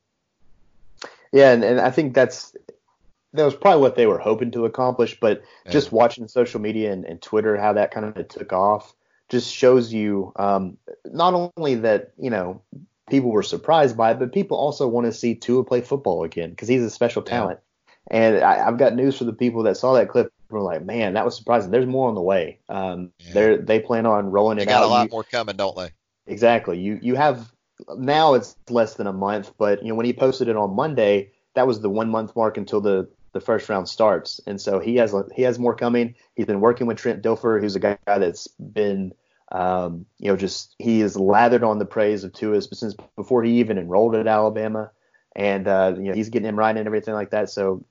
Yeah, 1.33 1.53
and, 1.53 1.65
and 1.65 1.81
I 1.81 1.91
think 1.91 2.15
that's 2.15 2.55
that 3.33 3.45
was 3.45 3.55
probably 3.55 3.81
what 3.81 3.97
they 3.97 4.07
were 4.07 4.19
hoping 4.19 4.51
to 4.53 4.67
accomplish. 4.67 5.19
But 5.19 5.43
yeah. 5.65 5.73
just 5.73 5.93
watching 5.93 6.29
social 6.29 6.61
media 6.61 6.93
and, 6.93 7.05
and, 7.05 7.21
Twitter 7.21 7.57
how 7.57 7.73
that 7.73 7.91
kind 7.91 8.17
of 8.17 8.29
took 8.29 8.53
off 8.53 8.95
just 9.31 9.53
shows 9.53 9.93
you 9.93 10.33
um, 10.37 10.77
not 11.07 11.53
only 11.57 11.77
that 11.77 12.13
you 12.19 12.31
know 12.31 12.61
people 13.09 13.31
were 13.31 13.43
surprised 13.43 13.97
by 13.97 14.13
it, 14.13 14.19
but 14.19 14.33
people 14.33 14.57
also 14.57 14.87
want 14.87 15.07
to 15.07 15.13
see 15.13 15.35
Tua 15.35 15.65
play 15.65 15.81
football 15.81 16.25
again 16.25 16.51
because 16.51 16.69
he's 16.69 16.83
a 16.83 16.91
special 16.91 17.23
talent. 17.23 17.59
Yeah. 18.11 18.17
And 18.19 18.45
I, 18.45 18.57
have 18.65 18.79
got 18.79 18.95
news 18.95 19.17
for 19.17 19.25
the 19.25 19.33
people 19.33 19.63
that 19.63 19.77
saw 19.77 19.95
that 19.95 20.09
clip. 20.09 20.33
We're 20.51 20.61
like, 20.61 20.85
man, 20.85 21.15
that 21.15 21.25
was 21.25 21.37
surprising. 21.37 21.71
There's 21.71 21.87
more 21.87 22.09
on 22.09 22.15
the 22.15 22.21
way. 22.21 22.59
Um, 22.69 23.11
yeah. 23.21 23.33
They 23.33 23.57
they 23.57 23.81
plan 23.81 24.05
on 24.05 24.31
rolling 24.31 24.59
they 24.59 24.65
it 24.65 24.69
got 24.69 24.83
out. 24.83 24.87
a 24.87 24.89
lot 24.89 25.05
you, 25.05 25.11
more 25.13 25.25
coming, 25.25 25.57
don't 25.57 25.77
they? 25.77 25.91
Exactly. 26.27 26.79
You 26.79 26.99
you 27.01 27.15
have 27.15 27.51
now 27.97 28.35
it's 28.35 28.57
less 28.69 28.95
than 28.95 29.07
a 29.07 29.13
month, 29.13 29.53
but 29.59 29.83
you 29.83 29.89
know 29.89 29.95
when 29.95 30.07
he 30.07 30.13
posted 30.13 30.49
it 30.49 30.57
on 30.57 30.75
Monday, 30.75 31.31
that 31.55 31.67
was 31.67 31.81
the 31.81 31.91
one 31.91 32.09
month 32.09 32.35
mark 32.37 32.57
until 32.57 32.81
the 32.81 33.09
the 33.33 33.41
first 33.41 33.69
round 33.69 33.89
starts, 33.89 34.41
and 34.47 34.61
so 34.61 34.79
he 34.79 34.97
has 34.97 35.15
he 35.35 35.43
has 35.43 35.59
more 35.59 35.75
coming. 35.75 36.15
He's 36.35 36.47
been 36.47 36.61
working 36.61 36.87
with 36.87 36.99
Trent 36.99 37.23
Dilfer, 37.23 37.61
who's 37.61 37.77
a 37.77 37.81
guy 37.81 37.99
that's 38.07 38.47
been 38.49 39.13
um, 39.51 40.07
you 40.19 40.29
know 40.29 40.37
just 40.37 40.75
he 40.79 41.01
is 41.01 41.17
lathered 41.17 41.65
on 41.65 41.79
the 41.79 41.87
praise 41.87 42.25
of 42.25 42.33
Tua 42.33 42.61
since 42.63 42.95
before 43.17 43.43
he 43.43 43.61
even 43.61 43.79
enrolled 43.79 44.15
at 44.15 44.27
Alabama, 44.27 44.91
and 45.35 45.67
uh, 45.67 45.95
you 45.97 46.05
know 46.05 46.15
he's 46.15 46.29
getting 46.29 46.49
him 46.49 46.59
right 46.59 46.77
and 46.77 46.87
everything 46.87 47.15
like 47.15 47.31
that. 47.31 47.51
So 47.51 47.85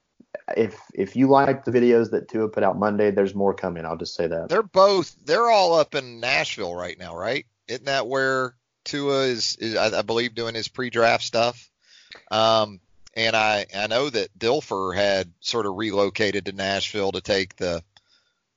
if 0.56 0.80
if 0.94 1.16
you 1.16 1.28
like 1.28 1.66
the 1.66 1.72
videos 1.72 2.12
that 2.12 2.28
Tua 2.28 2.50
put 2.50 2.64
out 2.64 2.78
Monday, 2.78 3.12
there's 3.12 3.36
more 3.36 3.54
coming. 3.54 3.86
I'll 3.86 3.98
just 3.98 4.16
say 4.16 4.28
that. 4.28 4.50
They're 4.50 4.64
both 4.64 5.16
they're 5.26 5.50
all 5.50 5.74
up 5.74 5.96
in 5.96 6.20
Nashville 6.20 6.76
right 6.76 6.98
now, 6.98 7.16
right? 7.16 7.46
Isn't 7.68 7.86
that 7.86 8.08
where 8.08 8.56
Tua 8.84 9.24
is, 9.24 9.56
is 9.58 9.76
I, 9.76 10.00
I 10.00 10.02
believe 10.02 10.36
doing 10.36 10.56
his 10.56 10.68
pre-draft 10.68 11.24
stuff? 11.24 11.70
Um, 12.30 12.80
and 13.14 13.36
I 13.36 13.66
I 13.76 13.88
know 13.88 14.10
that 14.10 14.38
Dilfer 14.38 14.96
had 14.96 15.32
sort 15.42 15.66
of 15.66 15.76
relocated 15.76 16.46
to 16.46 16.52
Nashville 16.54 17.12
to 17.12 17.22
take 17.22 17.56
the 17.56 17.84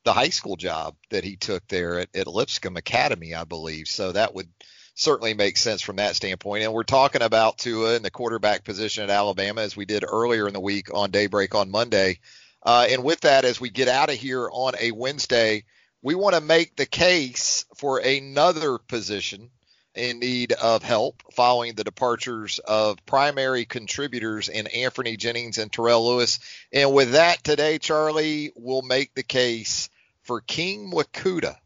the 0.05 0.13
high 0.13 0.29
school 0.29 0.57
job 0.57 0.97
that 1.11 1.25
he 1.25 1.37
took 1.37 1.67
there 1.69 1.99
at, 2.01 2.09
at 2.15 2.27
Lipscomb 2.27 2.77
Academy, 2.77 3.35
I 3.35 3.45
believe. 3.45 3.89
So 3.89 4.13
that 4.13 4.35
would 4.35 4.49
certainly 4.95 5.35
make 5.35 5.57
sense 5.57 5.81
from 5.83 5.97
that 5.97 6.15
standpoint. 6.15 6.63
And 6.63 6.73
we're 6.73 6.85
talking 6.85 7.23
about 7.23 7.59
Tua 7.59 7.95
in 7.95 8.03
the 8.03 8.11
quarterback 8.11 8.65
position 8.65 9.05
at 9.05 9.11
Alabama 9.11 9.63
as 9.63 9.77
we 9.77 9.87
did 9.87 10.05
earlier 10.07 10.47
in 10.47 10.53
the 10.53 10.61
week 10.61 10.93
on 10.93 11.11
Daybreak 11.11 11.55
on 11.55 11.71
Monday. 11.71 12.21
Uh, 12.63 12.87
and 12.91 13.03
with 13.03 13.21
that, 13.21 13.45
as 13.45 13.61
we 13.61 13.71
get 13.71 13.89
out 13.89 14.11
of 14.11 14.17
here 14.17 14.49
on 14.51 14.75
a 14.79 14.91
Wednesday, 14.93 15.65
we 16.03 16.15
want 16.15 16.35
to 16.35 16.41
make 16.41 16.77
the 16.77 16.87
case 16.87 17.65
for 17.77 17.99
another 17.99 18.79
position 18.79 19.51
in 19.95 20.19
need 20.19 20.53
of 20.53 20.83
help 20.83 21.23
following 21.33 21.75
the 21.75 21.85
departures 21.85 22.59
of 22.59 23.05
primary 23.07 23.65
contributors 23.65 24.49
in 24.49 24.67
Anfernee 24.67 25.19
Jennings 25.19 25.59
and 25.59 25.73
Terrell 25.73 26.07
Lewis. 26.07 26.41
And 26.73 26.93
with 26.93 27.13
that 27.13 27.45
today, 27.45 27.79
Charlie 27.79 28.53
will 28.57 28.83
make 28.83 29.15
the 29.15 29.23
case 29.23 29.89
for 30.23 30.41
King 30.41 30.91
Mwikuta, 30.91 31.57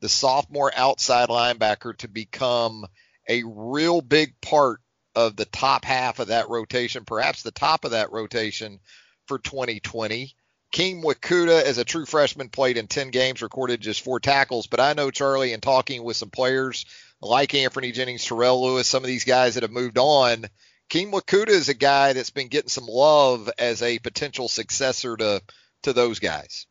the 0.00 0.08
sophomore 0.08 0.72
outside 0.74 1.28
linebacker, 1.28 1.96
to 1.98 2.08
become 2.08 2.86
a 3.28 3.42
real 3.44 4.00
big 4.00 4.40
part 4.40 4.80
of 5.14 5.36
the 5.36 5.44
top 5.44 5.84
half 5.84 6.18
of 6.18 6.28
that 6.28 6.48
rotation, 6.48 7.04
perhaps 7.04 7.42
the 7.42 7.50
top 7.50 7.84
of 7.84 7.92
that 7.92 8.12
rotation 8.12 8.80
for 9.26 9.38
2020. 9.38 10.34
King 10.72 11.02
Mwikuta, 11.02 11.62
as 11.62 11.78
a 11.78 11.84
true 11.84 12.04
freshman, 12.04 12.48
played 12.48 12.76
in 12.76 12.86
10 12.86 13.10
games, 13.10 13.40
recorded 13.40 13.80
just 13.80 14.02
four 14.02 14.20
tackles. 14.20 14.66
But 14.66 14.80
I 14.80 14.92
know, 14.92 15.10
Charlie, 15.10 15.52
in 15.52 15.60
talking 15.60 16.02
with 16.02 16.16
some 16.16 16.30
players 16.30 16.84
like 17.20 17.50
Anfernee 17.50 17.92
Jennings, 17.92 18.24
Terrell 18.24 18.62
Lewis, 18.62 18.86
some 18.86 19.02
of 19.02 19.08
these 19.08 19.24
guys 19.24 19.54
that 19.54 19.62
have 19.62 19.72
moved 19.72 19.98
on, 19.98 20.46
King 20.88 21.10
Mwikuta 21.10 21.48
is 21.48 21.68
a 21.68 21.74
guy 21.74 22.12
that's 22.12 22.30
been 22.30 22.48
getting 22.48 22.68
some 22.68 22.86
love 22.86 23.50
as 23.58 23.82
a 23.82 23.98
potential 23.98 24.48
successor 24.48 25.16
to 25.16 25.42
to 25.82 25.92
those 25.92 26.18
guys. 26.18 26.66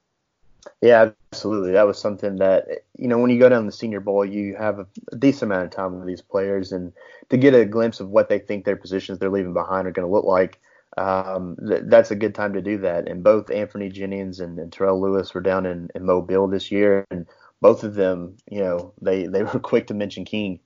Yeah, 0.81 1.11
absolutely. 1.31 1.73
That 1.73 1.85
was 1.85 1.99
something 1.99 2.37
that 2.37 2.67
you 2.97 3.07
know 3.07 3.17
when 3.19 3.29
you 3.29 3.39
go 3.39 3.49
down 3.49 3.65
the 3.65 3.71
Senior 3.71 3.99
Bowl, 3.99 4.25
you 4.25 4.55
have 4.55 4.79
a, 4.79 4.87
a 5.11 5.15
decent 5.15 5.51
amount 5.51 5.65
of 5.65 5.71
time 5.71 5.97
with 5.97 6.07
these 6.07 6.21
players, 6.21 6.71
and 6.71 6.93
to 7.29 7.37
get 7.37 7.53
a 7.53 7.65
glimpse 7.65 7.99
of 7.99 8.09
what 8.09 8.29
they 8.29 8.39
think 8.39 8.65
their 8.65 8.75
positions 8.75 9.19
they're 9.19 9.29
leaving 9.29 9.53
behind 9.53 9.87
are 9.87 9.91
going 9.91 10.07
to 10.07 10.13
look 10.13 10.25
like, 10.25 10.59
um, 10.97 11.57
th- 11.67 11.83
that's 11.85 12.11
a 12.11 12.15
good 12.15 12.35
time 12.35 12.53
to 12.53 12.61
do 12.61 12.79
that. 12.79 13.07
And 13.07 13.23
both 13.23 13.47
Anfernee 13.47 13.91
Jennings 13.91 14.39
and, 14.39 14.57
and 14.59 14.71
Terrell 14.71 15.01
Lewis 15.01 15.33
were 15.33 15.41
down 15.41 15.65
in, 15.65 15.89
in 15.93 16.05
Mobile 16.05 16.47
this 16.47 16.71
year, 16.71 17.05
and 17.11 17.25
both 17.61 17.83
of 17.83 17.95
them, 17.95 18.37
you 18.49 18.59
know, 18.59 18.93
they 19.01 19.27
they 19.27 19.43
were 19.43 19.59
quick 19.71 19.87
to 19.87 19.93
mention 19.93 20.25
King 20.25 20.59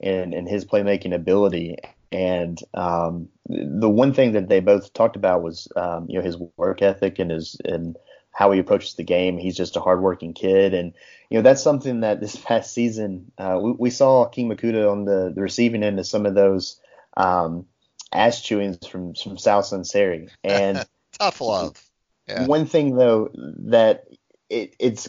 and 0.00 0.34
and 0.34 0.48
his 0.48 0.64
playmaking 0.64 1.14
ability. 1.14 1.76
And 2.12 2.58
um, 2.72 3.28
the 3.48 3.90
one 3.90 4.14
thing 4.14 4.32
that 4.32 4.48
they 4.48 4.60
both 4.60 4.92
talked 4.92 5.16
about 5.16 5.42
was, 5.42 5.68
um, 5.76 6.06
you 6.08 6.18
know, 6.18 6.24
his 6.24 6.36
work 6.56 6.80
ethic 6.80 7.18
and 7.18 7.30
his 7.30 7.56
and 7.64 7.96
how 8.36 8.52
he 8.52 8.60
approaches 8.60 8.94
the 8.94 9.02
game. 9.02 9.38
He's 9.38 9.56
just 9.56 9.76
a 9.76 9.80
hardworking 9.80 10.34
kid, 10.34 10.74
and 10.74 10.92
you 11.30 11.38
know 11.38 11.42
that's 11.42 11.62
something 11.62 12.00
that 12.00 12.20
this 12.20 12.36
past 12.44 12.72
season 12.72 13.32
uh, 13.38 13.58
we, 13.60 13.72
we, 13.72 13.90
saw 13.90 14.26
King 14.26 14.50
Mwikuta 14.50 14.90
on 14.90 15.04
the, 15.04 15.32
the 15.34 15.40
receiving 15.40 15.82
end 15.82 15.98
of 15.98 16.06
some 16.06 16.26
of 16.26 16.34
those 16.34 16.78
um, 17.16 17.66
ass 18.12 18.40
chewings 18.40 18.88
from 18.88 19.14
from 19.14 19.38
Sal 19.38 19.62
Sunseri. 19.62 20.28
And 20.44 20.86
tough 21.18 21.40
love. 21.40 21.82
Yeah. 22.28 22.46
One 22.46 22.66
thing 22.66 22.96
though 22.96 23.30
that 23.34 24.04
it, 24.50 24.76
it's 24.78 25.08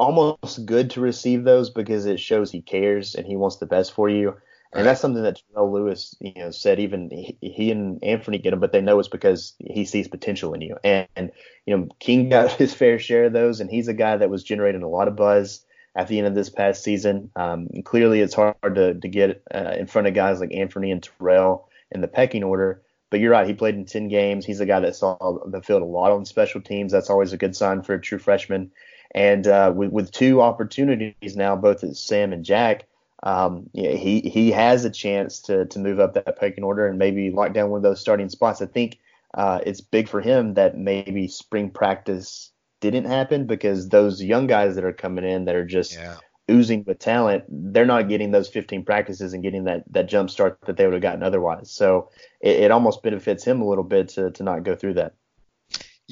almost 0.00 0.64
good 0.64 0.90
to 0.90 1.00
receive 1.00 1.44
those 1.44 1.68
because 1.68 2.06
it 2.06 2.18
shows 2.18 2.50
he 2.50 2.62
cares 2.62 3.14
and 3.14 3.26
he 3.26 3.36
wants 3.36 3.56
the 3.56 3.66
best 3.66 3.92
for 3.92 4.08
you. 4.08 4.34
And 4.72 4.86
that's 4.86 5.00
something 5.00 5.22
that 5.24 5.42
Terrell 5.52 5.72
Lewis, 5.72 6.14
you 6.20 6.32
know, 6.36 6.52
said. 6.52 6.78
Even 6.78 7.10
he, 7.10 7.36
he 7.40 7.70
and 7.72 8.02
Anthony 8.04 8.38
get 8.38 8.50
them, 8.50 8.60
but 8.60 8.72
they 8.72 8.80
know 8.80 9.00
it's 9.00 9.08
because 9.08 9.54
he 9.58 9.84
sees 9.84 10.06
potential 10.06 10.54
in 10.54 10.60
you. 10.60 10.76
And, 10.84 11.08
and, 11.16 11.32
you 11.66 11.76
know, 11.76 11.88
King 11.98 12.28
got 12.28 12.52
his 12.62 12.72
fair 12.72 12.98
share 13.00 13.24
of 13.24 13.32
those, 13.32 13.60
and 13.60 13.68
he's 13.68 13.88
a 13.88 13.94
guy 13.94 14.16
that 14.16 14.30
was 14.30 14.44
generating 14.44 14.82
a 14.82 14.88
lot 14.88 15.08
of 15.08 15.16
buzz 15.16 15.64
at 15.96 16.06
the 16.06 16.18
end 16.18 16.28
of 16.28 16.36
this 16.36 16.50
past 16.50 16.84
season. 16.84 17.30
Um, 17.34 17.68
clearly, 17.84 18.20
it's 18.20 18.34
hard 18.34 18.54
to 18.62 18.94
to 18.94 19.08
get 19.08 19.42
uh, 19.52 19.74
in 19.76 19.86
front 19.86 20.06
of 20.06 20.14
guys 20.14 20.38
like 20.38 20.54
Anthony 20.54 20.92
and 20.92 21.02
Terrell 21.02 21.68
in 21.90 22.00
the 22.00 22.08
pecking 22.08 22.44
order. 22.44 22.80
But 23.10 23.18
you're 23.18 23.32
right. 23.32 23.48
He 23.48 23.54
played 23.54 23.74
in 23.74 23.86
10 23.86 24.06
games. 24.06 24.46
He's 24.46 24.60
a 24.60 24.66
guy 24.66 24.78
that 24.80 24.94
saw 24.94 25.40
the 25.44 25.62
field 25.62 25.82
a 25.82 25.84
lot 25.84 26.12
on 26.12 26.24
special 26.24 26.60
teams. 26.60 26.92
That's 26.92 27.10
always 27.10 27.32
a 27.32 27.36
good 27.36 27.56
sign 27.56 27.82
for 27.82 27.94
a 27.94 28.00
true 28.00 28.20
freshman. 28.20 28.70
And 29.12 29.46
uh, 29.46 29.72
with, 29.74 29.90
with 29.90 30.12
two 30.12 30.40
opportunities 30.40 31.36
now, 31.36 31.56
both 31.56 31.82
at 31.82 31.96
Sam 31.96 32.32
and 32.32 32.44
Jack, 32.44 32.86
um, 33.22 33.68
yeah, 33.72 33.92
he 33.92 34.20
he 34.20 34.50
has 34.50 34.84
a 34.84 34.90
chance 34.90 35.40
to 35.42 35.66
to 35.66 35.78
move 35.78 36.00
up 36.00 36.14
that 36.14 36.38
pecking 36.38 36.64
order 36.64 36.86
and 36.86 36.98
maybe 36.98 37.30
lock 37.30 37.52
down 37.52 37.70
one 37.70 37.78
of 37.78 37.82
those 37.82 38.00
starting 38.00 38.28
spots. 38.28 38.62
I 38.62 38.66
think 38.66 38.98
uh, 39.34 39.60
it's 39.64 39.80
big 39.80 40.08
for 40.08 40.20
him 40.20 40.54
that 40.54 40.78
maybe 40.78 41.28
spring 41.28 41.70
practice 41.70 42.50
didn't 42.80 43.04
happen 43.04 43.46
because 43.46 43.88
those 43.88 44.22
young 44.22 44.46
guys 44.46 44.74
that 44.74 44.84
are 44.84 44.92
coming 44.92 45.24
in 45.24 45.44
that 45.44 45.54
are 45.54 45.66
just 45.66 45.94
yeah. 45.94 46.16
oozing 46.50 46.82
with 46.86 46.98
talent, 46.98 47.44
they're 47.48 47.84
not 47.84 48.08
getting 48.08 48.30
those 48.30 48.48
15 48.48 48.84
practices 48.84 49.34
and 49.34 49.42
getting 49.42 49.64
that 49.64 49.84
that 49.92 50.08
jump 50.08 50.30
start 50.30 50.58
that 50.66 50.78
they 50.78 50.86
would 50.86 50.94
have 50.94 51.02
gotten 51.02 51.22
otherwise. 51.22 51.70
So 51.70 52.08
it, 52.40 52.56
it 52.56 52.70
almost 52.70 53.02
benefits 53.02 53.44
him 53.44 53.60
a 53.60 53.68
little 53.68 53.84
bit 53.84 54.08
to 54.10 54.30
to 54.30 54.42
not 54.42 54.64
go 54.64 54.74
through 54.74 54.94
that. 54.94 55.14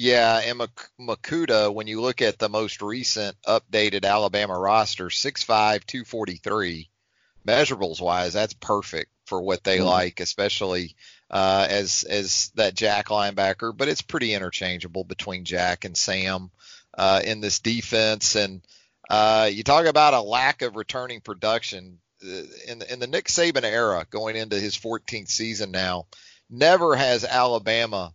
Yeah, 0.01 0.39
and 0.45 0.61
Mwikuta, 0.97 1.73
when 1.73 1.87
you 1.87 1.99
look 1.99 2.21
at 2.21 2.39
the 2.39 2.47
most 2.47 2.81
recent 2.81 3.35
updated 3.45 4.05
Alabama 4.05 4.57
roster, 4.57 5.07
6'5", 5.07 5.45
243 5.45 6.89
measurables 7.45 7.99
wise, 7.99 8.31
that's 8.31 8.53
perfect 8.53 9.11
for 9.25 9.41
what 9.41 9.65
they 9.65 9.79
mm-hmm. 9.79 9.87
like, 9.87 10.21
especially 10.21 10.95
uh, 11.29 11.67
as 11.69 12.05
as 12.05 12.49
that 12.55 12.75
Jack 12.75 13.07
linebacker. 13.07 13.75
But 13.75 13.89
it's 13.89 14.01
pretty 14.01 14.33
interchangeable 14.33 15.03
between 15.03 15.43
Jack 15.43 15.83
and 15.83 15.97
Sam 15.97 16.49
uh, 16.97 17.19
in 17.21 17.41
this 17.41 17.59
defense. 17.59 18.37
And 18.37 18.61
uh, 19.09 19.49
you 19.51 19.63
talk 19.63 19.85
about 19.85 20.13
a 20.13 20.21
lack 20.21 20.61
of 20.61 20.77
returning 20.77 21.19
production 21.19 21.99
uh, 22.23 22.43
in 22.69 22.79
the, 22.79 22.93
in 22.93 22.99
the 22.99 23.07
Nick 23.07 23.25
Saban 23.25 23.65
era, 23.65 24.07
going 24.09 24.37
into 24.37 24.57
his 24.57 24.77
14th 24.77 25.27
season 25.27 25.71
now. 25.71 26.05
Never 26.49 26.95
has 26.95 27.25
Alabama 27.25 28.13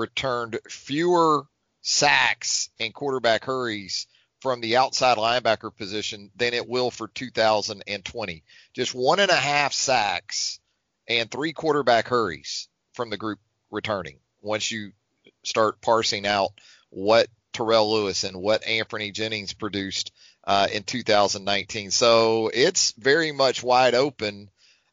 returned 0.00 0.58
fewer 0.68 1.46
sacks 1.82 2.70
and 2.80 2.94
quarterback 2.94 3.44
hurries 3.44 4.06
from 4.40 4.60
the 4.60 4.78
outside 4.78 5.18
linebacker 5.18 5.74
position 5.74 6.30
than 6.36 6.54
it 6.54 6.66
will 6.66 6.90
for 6.90 7.08
2020. 7.08 8.42
Just 8.72 8.94
one 8.94 9.20
and 9.20 9.30
a 9.30 9.36
half 9.36 9.72
sacks 9.72 10.58
and 11.06 11.30
three 11.30 11.52
quarterback 11.52 12.08
hurries 12.08 12.68
from 12.94 13.10
the 13.10 13.18
group 13.18 13.38
returning 13.70 14.18
once 14.40 14.70
you 14.70 14.92
start 15.44 15.80
parsing 15.80 16.26
out 16.26 16.52
what 16.88 17.28
Terrell 17.52 17.92
Lewis 17.92 18.24
and 18.24 18.36
what 18.36 18.62
Anfernee 18.62 19.12
Jennings 19.12 19.52
produced 19.52 20.12
uh, 20.44 20.68
in 20.72 20.82
2019. 20.82 21.90
So 21.90 22.50
it's 22.52 22.92
very 22.92 23.32
much 23.32 23.62
wide 23.62 23.94
open. 23.94 24.50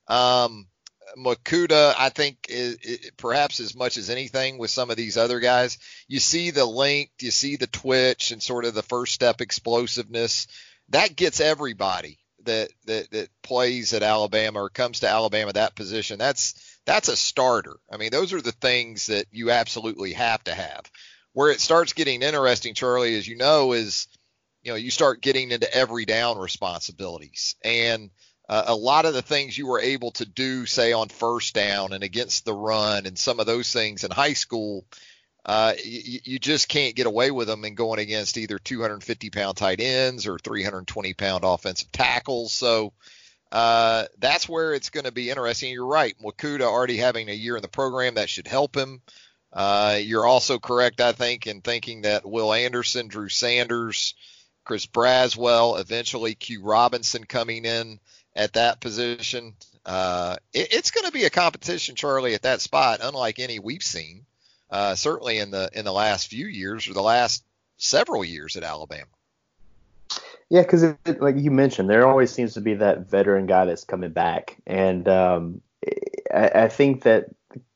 Um, 0.07 0.67
Mwikuta, 1.15 1.95
I 1.97 2.09
think, 2.09 2.47
is, 2.49 2.75
is, 2.75 3.11
perhaps 3.17 3.59
as 3.59 3.75
much 3.75 3.97
as 3.97 4.09
anything 4.09 4.57
with 4.57 4.71
some 4.71 4.89
of 4.89 4.97
these 4.97 5.17
other 5.17 5.39
guys, 5.39 5.77
you 6.07 6.19
see 6.19 6.51
the 6.51 6.65
length, 6.65 7.21
you 7.21 7.31
see 7.31 7.55
the 7.55 7.67
twitch, 7.67 8.31
and 8.31 8.41
sort 8.41 8.65
of 8.65 8.73
the 8.73 8.83
first 8.83 9.13
step 9.13 9.41
explosiveness. 9.41 10.47
That 10.89 11.15
gets 11.15 11.39
everybody 11.39 12.19
that 12.43 12.71
that 12.85 13.11
that 13.11 13.29
plays 13.43 13.93
at 13.93 14.03
Alabama 14.03 14.63
or 14.63 14.69
comes 14.69 15.01
to 15.01 15.09
Alabama 15.09 15.53
that 15.53 15.75
position. 15.75 16.17
That's 16.17 16.79
that's 16.85 17.09
a 17.09 17.17
starter. 17.17 17.77
I 17.91 17.97
mean, 17.97 18.09
those 18.11 18.33
are 18.33 18.41
the 18.41 18.51
things 18.51 19.07
that 19.07 19.25
you 19.31 19.51
absolutely 19.51 20.13
have 20.13 20.43
to 20.45 20.53
have. 20.53 20.89
Where 21.33 21.51
it 21.51 21.61
starts 21.61 21.93
getting 21.93 22.23
interesting, 22.23 22.73
Charlie, 22.73 23.15
as 23.15 23.27
you 23.27 23.37
know, 23.37 23.73
is 23.73 24.07
you 24.63 24.71
know 24.71 24.77
you 24.77 24.91
start 24.91 25.21
getting 25.21 25.51
into 25.51 25.71
every 25.73 26.05
down 26.05 26.37
responsibilities 26.37 27.55
and 27.63 28.09
uh, 28.49 28.63
a 28.67 28.75
lot 28.75 29.05
of 29.05 29.13
the 29.13 29.21
things 29.21 29.57
you 29.57 29.67
were 29.67 29.81
able 29.81 30.11
to 30.11 30.25
do, 30.25 30.65
say 30.65 30.93
on 30.93 31.09
first 31.09 31.53
down 31.53 31.93
and 31.93 32.03
against 32.03 32.45
the 32.45 32.53
run, 32.53 33.05
and 33.05 33.17
some 33.17 33.39
of 33.39 33.45
those 33.45 33.71
things 33.73 34.03
in 34.03 34.11
high 34.11 34.33
school, 34.33 34.85
uh, 35.45 35.73
you, 35.83 36.19
you, 36.23 36.39
just 36.39 36.67
can't 36.67 36.95
get 36.95 37.07
away 37.07 37.31
with 37.31 37.47
them 37.47 37.63
in 37.63 37.75
going 37.75 37.99
against 37.99 38.37
either 38.37 38.59
250 38.59 39.29
pound 39.29 39.55
tight 39.55 39.79
ends 39.79 40.27
or 40.27 40.37
320 40.37 41.13
pound 41.13 41.43
offensive 41.45 41.91
tackles. 41.91 42.51
So 42.51 42.91
uh, 43.51 44.05
that's 44.17 44.49
where 44.49 44.73
it's 44.73 44.89
going 44.89 45.05
to 45.05 45.11
be 45.11 45.29
interesting. 45.29 45.71
You're 45.71 45.85
right, 45.85 46.15
Mwikuta 46.21 46.61
already 46.61 46.97
having 46.97 47.29
a 47.29 47.33
year 47.33 47.55
in 47.55 47.61
the 47.61 47.69
program 47.69 48.15
that 48.15 48.29
should 48.29 48.47
help 48.47 48.75
him. 48.75 49.01
Uh, 49.53 49.99
you're 50.01 50.25
also 50.25 50.59
correct, 50.59 50.99
I 50.99 51.13
think, 51.13 51.47
in 51.47 51.61
thinking 51.61 52.01
that 52.01 52.25
Will 52.25 52.53
Anderson, 52.53 53.07
Drew 53.07 53.29
Sanders, 53.29 54.15
Chris 54.65 54.85
Braswell, 54.85 55.79
eventually 55.79 56.35
Q 56.35 56.61
Robinson 56.61 57.23
coming 57.23 57.63
in 57.63 57.99
at 58.37 58.53
that 58.53 58.79
position. 58.79 59.53
Uh, 59.85 60.37
it, 60.53 60.71
it's 60.71 60.91
going 60.91 61.05
to 61.05 61.11
be 61.11 61.25
a 61.25 61.29
competition, 61.29 61.95
Charlie, 61.95 62.35
at 62.35 62.43
that 62.43 62.61
spot, 62.61 62.99
unlike 63.01 63.39
any 63.39 63.59
we've 63.59 63.83
seen, 63.83 64.25
uh, 64.69 64.95
certainly 64.95 65.39
in 65.39 65.51
the 65.51 65.69
in 65.73 65.83
the 65.83 65.93
last 65.93 66.29
few 66.29 66.47
years 66.47 66.87
or 66.87 66.93
the 66.93 67.01
last 67.01 67.43
several 67.77 68.23
years 68.23 68.55
at 68.55 68.63
Alabama. 68.63 69.07
Yeah, 70.49 70.61
because 70.61 70.95
like 71.19 71.35
you 71.37 71.51
mentioned, 71.51 71.89
there 71.89 72.07
always 72.07 72.31
seems 72.31 72.53
to 72.53 72.61
be 72.61 72.75
that 72.75 73.09
veteran 73.09 73.47
guy 73.47 73.65
that's 73.65 73.83
coming 73.83 74.11
back, 74.11 74.55
and 74.65 75.07
um, 75.09 75.61
I, 76.33 76.51
I 76.55 76.67
think 76.69 77.03
that 77.03 77.25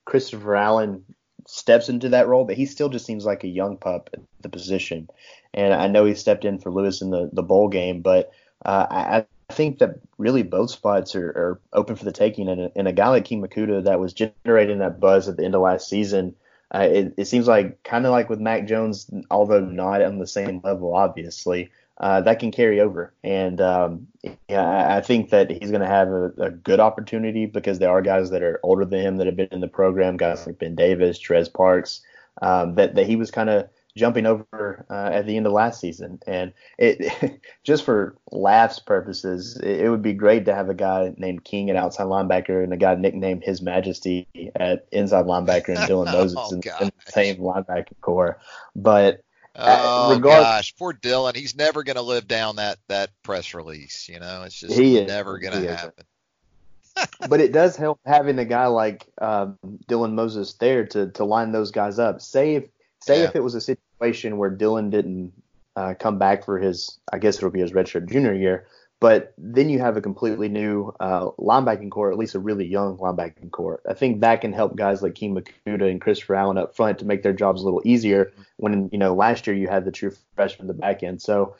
Christopher 0.05 0.55
Allen 0.55 1.03
steps 1.47 1.89
into 1.89 2.09
that 2.09 2.27
role, 2.27 2.45
but 2.45 2.55
he 2.55 2.65
still 2.65 2.89
just 2.89 3.05
seems 3.05 3.25
like 3.25 3.43
a 3.43 3.47
young 3.47 3.77
pup 3.77 4.09
at 4.13 4.19
the 4.41 4.49
position. 4.49 5.09
And 5.53 5.73
I 5.73 5.87
know 5.87 6.05
he 6.05 6.15
stepped 6.15 6.45
in 6.45 6.59
for 6.59 6.71
Lewis 6.71 7.01
in 7.01 7.09
the, 7.09 7.29
the 7.33 7.43
bowl 7.43 7.67
game, 7.67 8.01
but 8.01 8.31
uh, 8.65 8.87
I, 8.89 9.17
I 9.17 9.25
think 9.51 9.77
that 9.79 9.99
really 10.17 10.43
both 10.43 10.71
spots 10.71 11.15
are, 11.15 11.27
are 11.27 11.59
open 11.73 11.95
for 11.95 12.05
the 12.05 12.11
taking. 12.11 12.49
And 12.49 12.61
a, 12.61 12.71
and 12.75 12.87
a 12.87 12.93
guy 12.93 13.09
like 13.09 13.25
King 13.25 13.41
Mwikuta 13.41 13.83
that 13.83 13.99
was 13.99 14.13
generating 14.13 14.79
that 14.79 14.99
buzz 14.99 15.29
at 15.29 15.37
the 15.37 15.45
end 15.45 15.53
of 15.53 15.61
last 15.61 15.87
season, 15.87 16.35
uh, 16.73 16.87
it, 16.89 17.13
it, 17.17 17.25
seems 17.25 17.47
like 17.47 17.83
kind 17.83 18.05
of 18.05 18.11
like 18.11 18.29
with 18.29 18.39
Mac 18.39 18.65
Jones, 18.65 19.09
although 19.29 19.59
not 19.59 20.01
on 20.01 20.19
the 20.19 20.27
same 20.27 20.61
level, 20.63 20.95
obviously, 20.95 21.69
uh, 21.99 22.21
that 22.21 22.39
can 22.39 22.51
carry 22.51 22.79
over. 22.79 23.13
And 23.23 23.61
um, 23.61 24.07
yeah, 24.49 24.95
I 24.95 25.01
think 25.01 25.29
that 25.29 25.51
he's 25.51 25.69
going 25.69 25.81
to 25.81 25.87
have 25.87 26.07
a, 26.07 26.31
a, 26.37 26.49
good 26.49 26.79
opportunity 26.79 27.45
because 27.45 27.77
there 27.77 27.91
are 27.91 28.01
guys 28.01 28.31
that 28.31 28.41
are 28.41 28.59
older 28.63 28.85
than 28.85 29.01
him 29.01 29.17
that 29.17 29.27
have 29.27 29.35
been 29.35 29.49
in 29.51 29.59
the 29.59 29.67
program, 29.67 30.17
guys 30.17 30.47
like 30.47 30.59
Ben 30.59 30.75
Davis, 30.75 31.19
Trez 31.19 31.51
Parks, 31.51 32.01
um, 32.41 32.75
that, 32.75 32.95
that 32.95 33.05
he 33.05 33.17
was 33.17 33.29
kind 33.29 33.49
of 33.49 33.69
jumping 33.95 34.25
over 34.25 34.85
uh, 34.89 35.09
at 35.11 35.25
the 35.25 35.37
end 35.37 35.45
of 35.45 35.53
last 35.53 35.79
season. 35.79 36.19
And 36.27 36.53
it 36.77 37.39
just 37.63 37.83
for 37.83 38.15
laughs 38.31 38.79
purposes, 38.79 39.57
it, 39.57 39.81
it, 39.81 39.89
would 39.89 40.01
be 40.01 40.13
great 40.13 40.45
to 40.45 40.55
have 40.55 40.69
a 40.69 40.73
guy 40.73 41.13
named 41.17 41.43
King 41.43 41.69
at 41.69 41.75
outside 41.75 42.05
linebacker 42.05 42.63
and 42.63 42.73
a 42.73 42.77
guy 42.77 42.95
nicknamed 42.95 43.43
His 43.43 43.61
Majesty 43.61 44.27
at 44.55 44.87
inside 44.91 45.25
linebacker 45.25 45.69
and 45.69 45.79
Dylan 45.79 46.05
Moses 46.11 46.37
oh, 46.39 46.49
in, 46.51 46.61
in, 46.81 46.91
the 47.05 47.11
same 47.11 47.37
linebacker 47.37 47.99
corps. 48.01 48.39
But 48.75 49.23
oh 49.55 50.15
regard- 50.15 50.43
gosh, 50.43 50.75
poor 50.75 50.93
Dylan, 50.93 51.35
he's 51.35 51.55
never 51.55 51.83
going 51.83 51.97
to 51.97 52.01
live 52.01 52.27
down 52.27 52.57
that 52.57 52.77
that 52.87 53.11
press 53.23 53.53
release. 53.53 54.07
You 54.09 54.19
know, 54.19 54.43
it's 54.43 54.59
just 54.59 54.77
he 54.77 55.03
never 55.03 55.37
going 55.37 55.61
to 55.61 55.75
happen. 55.75 56.05
but 57.29 57.39
it 57.39 57.51
does 57.51 57.75
help 57.75 57.99
having 58.05 58.37
a 58.39 58.45
guy 58.45 58.67
like 58.67 59.07
um, 59.19 59.57
Dylan 59.87 60.13
Moses 60.13 60.53
there 60.53 60.85
to 60.87 61.09
to 61.11 61.23
line 61.23 61.51
those 61.51 61.71
guys 61.71 61.99
up. 61.99 62.21
Say 62.21 62.55
if 62.55 62.65
say 63.03 63.19
yeah. 63.19 63.27
if 63.27 63.35
it 63.35 63.43
was 63.43 63.55
a 63.55 63.61
situation 63.61 64.37
where 64.37 64.55
Dylan 64.55 64.91
didn't 64.91 65.33
uh, 65.75 65.93
come 65.99 66.17
back 66.17 66.45
for 66.45 66.59
his, 66.59 66.99
I 67.11 67.17
guess 67.19 67.37
it'll 67.37 67.49
be 67.49 67.61
his 67.61 67.71
redshirt 67.71 68.09
junior 68.09 68.33
year, 68.33 68.67
but 68.99 69.33
then 69.37 69.69
you 69.69 69.79
have 69.79 69.97
a 69.97 70.01
completely 70.01 70.47
new 70.47 70.93
uh, 70.99 71.31
linebacking 71.39 71.89
corps, 71.89 72.11
at 72.11 72.17
least 72.17 72.35
a 72.35 72.39
really 72.39 72.67
young 72.67 72.97
linebacking 72.97 73.51
core. 73.51 73.81
I 73.89 73.93
think 73.93 74.21
that 74.21 74.41
can 74.41 74.53
help 74.53 74.75
guys 74.75 75.01
like 75.01 75.15
King 75.15 75.35
Mwikuta 75.35 75.89
and 75.89 75.99
Christopher 75.99 76.35
Allen 76.35 76.57
up 76.57 76.75
front 76.75 76.99
to 76.99 77.05
make 77.05 77.23
their 77.23 77.33
jobs 77.33 77.61
a 77.61 77.65
little 77.65 77.81
easier. 77.83 78.31
When 78.57 78.89
you 78.91 78.99
know 78.99 79.15
last 79.15 79.47
year 79.47 79.55
you 79.55 79.67
had 79.67 79.85
the 79.85 79.91
true 79.91 80.13
freshman 80.35 80.65
in 80.65 80.67
the 80.67 80.79
back 80.79 81.01
end, 81.01 81.21
so 81.21 81.55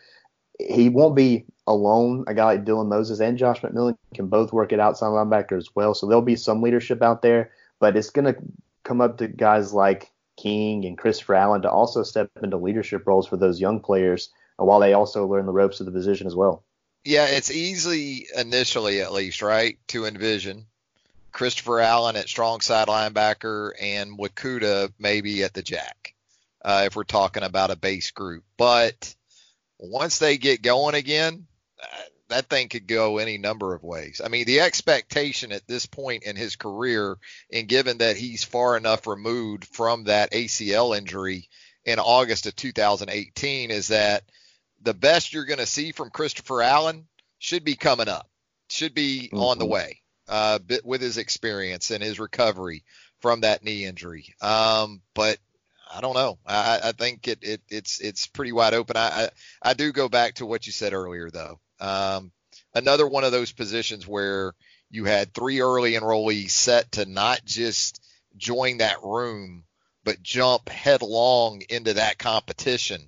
he 0.60 0.90
won't 0.90 1.16
be 1.16 1.46
alone. 1.66 2.26
A 2.28 2.34
guy 2.34 2.46
like 2.46 2.66
Dylan 2.66 2.90
Moses 2.90 3.20
and 3.20 3.38
Josh 3.38 3.62
McMillon 3.62 3.98
can 4.14 4.28
both 4.28 4.54
work 4.54 4.72
at 4.72 4.80
outside 4.80 5.08
linebacker 5.08 5.58
as 5.58 5.70
well. 5.74 5.94
So 5.94 6.06
there'll 6.06 6.22
be 6.22 6.36
some 6.36 6.62
leadership 6.62 7.02
out 7.02 7.22
there, 7.22 7.52
but 7.80 7.98
it's 7.98 8.12
going 8.12 8.32
to 8.32 8.40
come 8.84 9.02
up 9.02 9.18
to 9.18 9.28
guys 9.28 9.74
like 9.74 10.12
King 10.42 10.86
and 10.86 10.98
Christopher 10.98 11.36
Allen 11.36 11.62
to 11.64 11.72
also 11.72 12.04
step 12.04 12.30
into 12.42 12.58
leadership 12.58 13.06
roles 13.06 13.28
for 13.28 13.38
those 13.38 13.60
young 13.60 13.80
players 13.80 14.30
while 14.58 14.80
they 14.80 14.94
also 14.94 15.28
learn 15.28 15.46
the 15.46 15.52
ropes 15.52 15.80
of 15.80 15.86
the 15.86 15.92
position 15.92 16.28
as 16.28 16.36
well. 16.36 16.64
Yeah, 17.04 17.26
it's 17.26 17.52
easy 17.52 18.28
initially, 18.38 19.02
at 19.02 19.12
least, 19.12 19.42
right, 19.42 19.78
to 19.88 20.06
envision 20.06 20.68
Christopher 21.32 21.80
Allen 21.80 22.16
at 22.16 22.30
strong 22.30 22.62
side 22.62 22.88
linebacker 22.88 23.72
and 23.80 24.18
Mwikuta 24.18 24.92
maybe 25.00 25.44
at 25.44 25.54
the 25.54 25.64
jack, 25.64 26.14
uh, 26.64 26.84
if 26.86 26.96
we're 26.96 27.04
talking 27.04 27.44
about 27.44 27.72
a 27.72 27.76
base 27.76 28.12
group. 28.12 28.44
But 28.58 29.16
once 29.80 30.20
they 30.20 30.38
get 30.38 30.62
going 30.62 30.94
again, 30.96 31.48
uh, 31.82 31.88
that 32.32 32.50
thing 32.50 32.70
could 32.70 32.88
go 32.88 33.18
any 33.18 33.38
number 33.38 33.74
of 33.74 33.84
ways. 33.84 34.22
I 34.24 34.28
mean, 34.28 34.46
the 34.46 34.62
expectation 34.62 35.52
at 35.52 35.68
this 35.68 35.86
point 35.86 36.24
in 36.24 36.36
his 36.36 36.56
career, 36.56 37.18
and 37.52 37.68
given 37.68 38.00
that 38.00 38.18
he's 38.18 38.44
far 38.44 38.78
enough 38.78 39.08
removed 39.08 39.66
from 39.66 40.06
that 40.06 40.32
ACL 40.32 40.98
injury 40.98 41.50
in 41.86 42.00
August 42.00 42.46
of 42.46 42.56
2018, 42.56 43.72
is 43.72 43.90
that 43.90 44.24
the 44.82 44.94
best 44.94 45.34
you're 45.34 45.46
going 45.46 45.60
to 45.60 45.66
see 45.66 45.92
from 45.92 46.10
Christopher 46.10 46.62
Allen 46.62 47.08
should 47.40 47.64
be 47.64 47.76
coming 47.76 48.10
up, 48.10 48.30
should 48.70 48.94
be 48.94 49.30
mm-hmm. 49.32 49.40
on 49.40 49.60
the 49.60 49.66
way 49.66 50.02
uh, 50.28 50.60
with 50.84 51.02
his 51.02 51.18
experience 51.18 51.92
and 51.92 52.04
his 52.04 52.20
recovery 52.20 52.84
from 53.20 53.42
that 53.42 53.64
knee 53.64 53.86
injury. 53.86 54.34
Um, 54.42 55.02
but 55.14 55.38
I 55.94 56.02
don't 56.02 56.16
know. 56.16 56.40
I, 56.46 56.80
I 56.86 56.92
think 56.94 57.28
it, 57.28 57.40
it, 57.42 57.62
it's 57.70 58.00
it's 58.00 58.28
pretty 58.28 58.52
wide 58.52 58.74
open. 58.74 58.96
I, 58.96 59.08
I, 59.10 59.30
I 59.62 59.74
do 59.74 59.92
go 59.92 60.08
back 60.10 60.36
to 60.36 60.46
what 60.46 60.66
you 60.66 60.72
said 60.72 60.94
earlier 60.94 61.30
though. 61.30 61.60
Um, 61.82 62.32
another 62.74 63.08
one 63.08 63.24
of 63.24 63.32
those 63.32 63.52
positions 63.52 64.08
where 64.08 64.54
you 64.90 65.06
had 65.06 65.34
three 65.34 65.62
early 65.62 65.94
enrollees 65.94 66.52
set 66.52 66.92
to 66.94 67.06
not 67.06 67.44
just 67.44 68.02
join 68.38 68.78
that 68.78 69.04
room, 69.04 69.64
but 70.04 70.22
jump 70.22 70.70
headlong 70.70 71.62
into 71.70 71.94
that 71.94 72.18
competition 72.18 73.02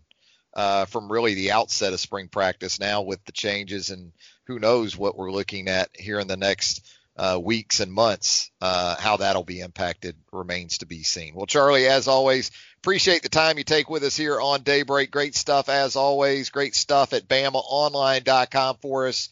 uh, 0.53 0.85
from 0.85 1.11
really 1.11 1.33
the 1.33 1.51
outset 1.51 1.93
of 1.93 1.99
spring 1.99 2.27
practice. 2.27 2.79
Now 2.79 3.01
with 3.01 3.23
the 3.25 3.31
changes 3.31 3.89
and 3.89 4.11
who 4.45 4.59
knows 4.59 4.97
what 4.97 5.17
we're 5.17 5.31
looking 5.31 5.67
at 5.67 5.89
here 5.93 6.19
in 6.19 6.27
the 6.27 6.37
next 6.37 6.87
uh, 7.15 7.39
weeks 7.41 7.79
and 7.79 7.91
months. 7.91 8.51
Uh, 8.61 8.95
how 8.97 9.17
that'll 9.17 9.43
be 9.43 9.59
impacted 9.59 10.15
remains 10.31 10.79
to 10.79 10.85
be 10.85 11.03
seen. 11.03 11.35
Well, 11.35 11.45
Charlie, 11.45 11.87
as 11.87 12.07
always, 12.07 12.51
appreciate 12.81 13.23
the 13.23 13.29
time 13.29 13.57
you 13.57 13.63
take 13.63 13.89
with 13.89 14.03
us 14.03 14.17
here 14.17 14.39
on 14.39 14.61
Daybreak. 14.61 15.11
Great 15.11 15.35
stuff 15.35 15.69
as 15.69 15.95
always. 15.95 16.49
Great 16.49 16.75
stuff 16.75 17.13
at 17.13 17.27
BamaOnline.com 17.27 18.77
for 18.81 19.07
us. 19.07 19.29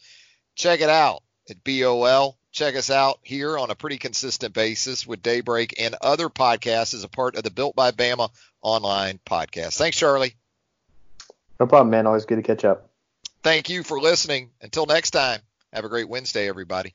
Check 0.54 0.80
it 0.80 0.90
out 0.90 1.22
at 1.50 1.64
BOL. 1.64 2.36
Check 2.52 2.76
us 2.76 2.90
out 2.90 3.18
here 3.22 3.58
on 3.58 3.70
a 3.70 3.74
pretty 3.74 3.96
consistent 3.96 4.52
basis 4.52 5.06
with 5.06 5.22
Daybreak 5.22 5.74
and 5.80 5.96
other 6.02 6.28
podcasts 6.28 6.92
as 6.92 7.02
a 7.02 7.08
part 7.08 7.36
of 7.36 7.44
the 7.44 7.50
Built 7.50 7.74
by 7.74 7.92
Bama 7.92 8.28
online 8.60 9.18
podcast. 9.24 9.78
Thanks, 9.78 9.96
Charlie. 9.96 10.34
No 11.58 11.66
problem, 11.66 11.90
man. 11.90 12.06
Always 12.06 12.26
good 12.26 12.36
to 12.36 12.42
catch 12.42 12.64
up. 12.64 12.90
Thank 13.42 13.70
you 13.70 13.82
for 13.82 13.98
listening. 13.98 14.50
Until 14.60 14.84
next 14.84 15.12
time, 15.12 15.40
have 15.72 15.84
a 15.84 15.88
great 15.88 16.08
Wednesday, 16.08 16.48
everybody. 16.48 16.94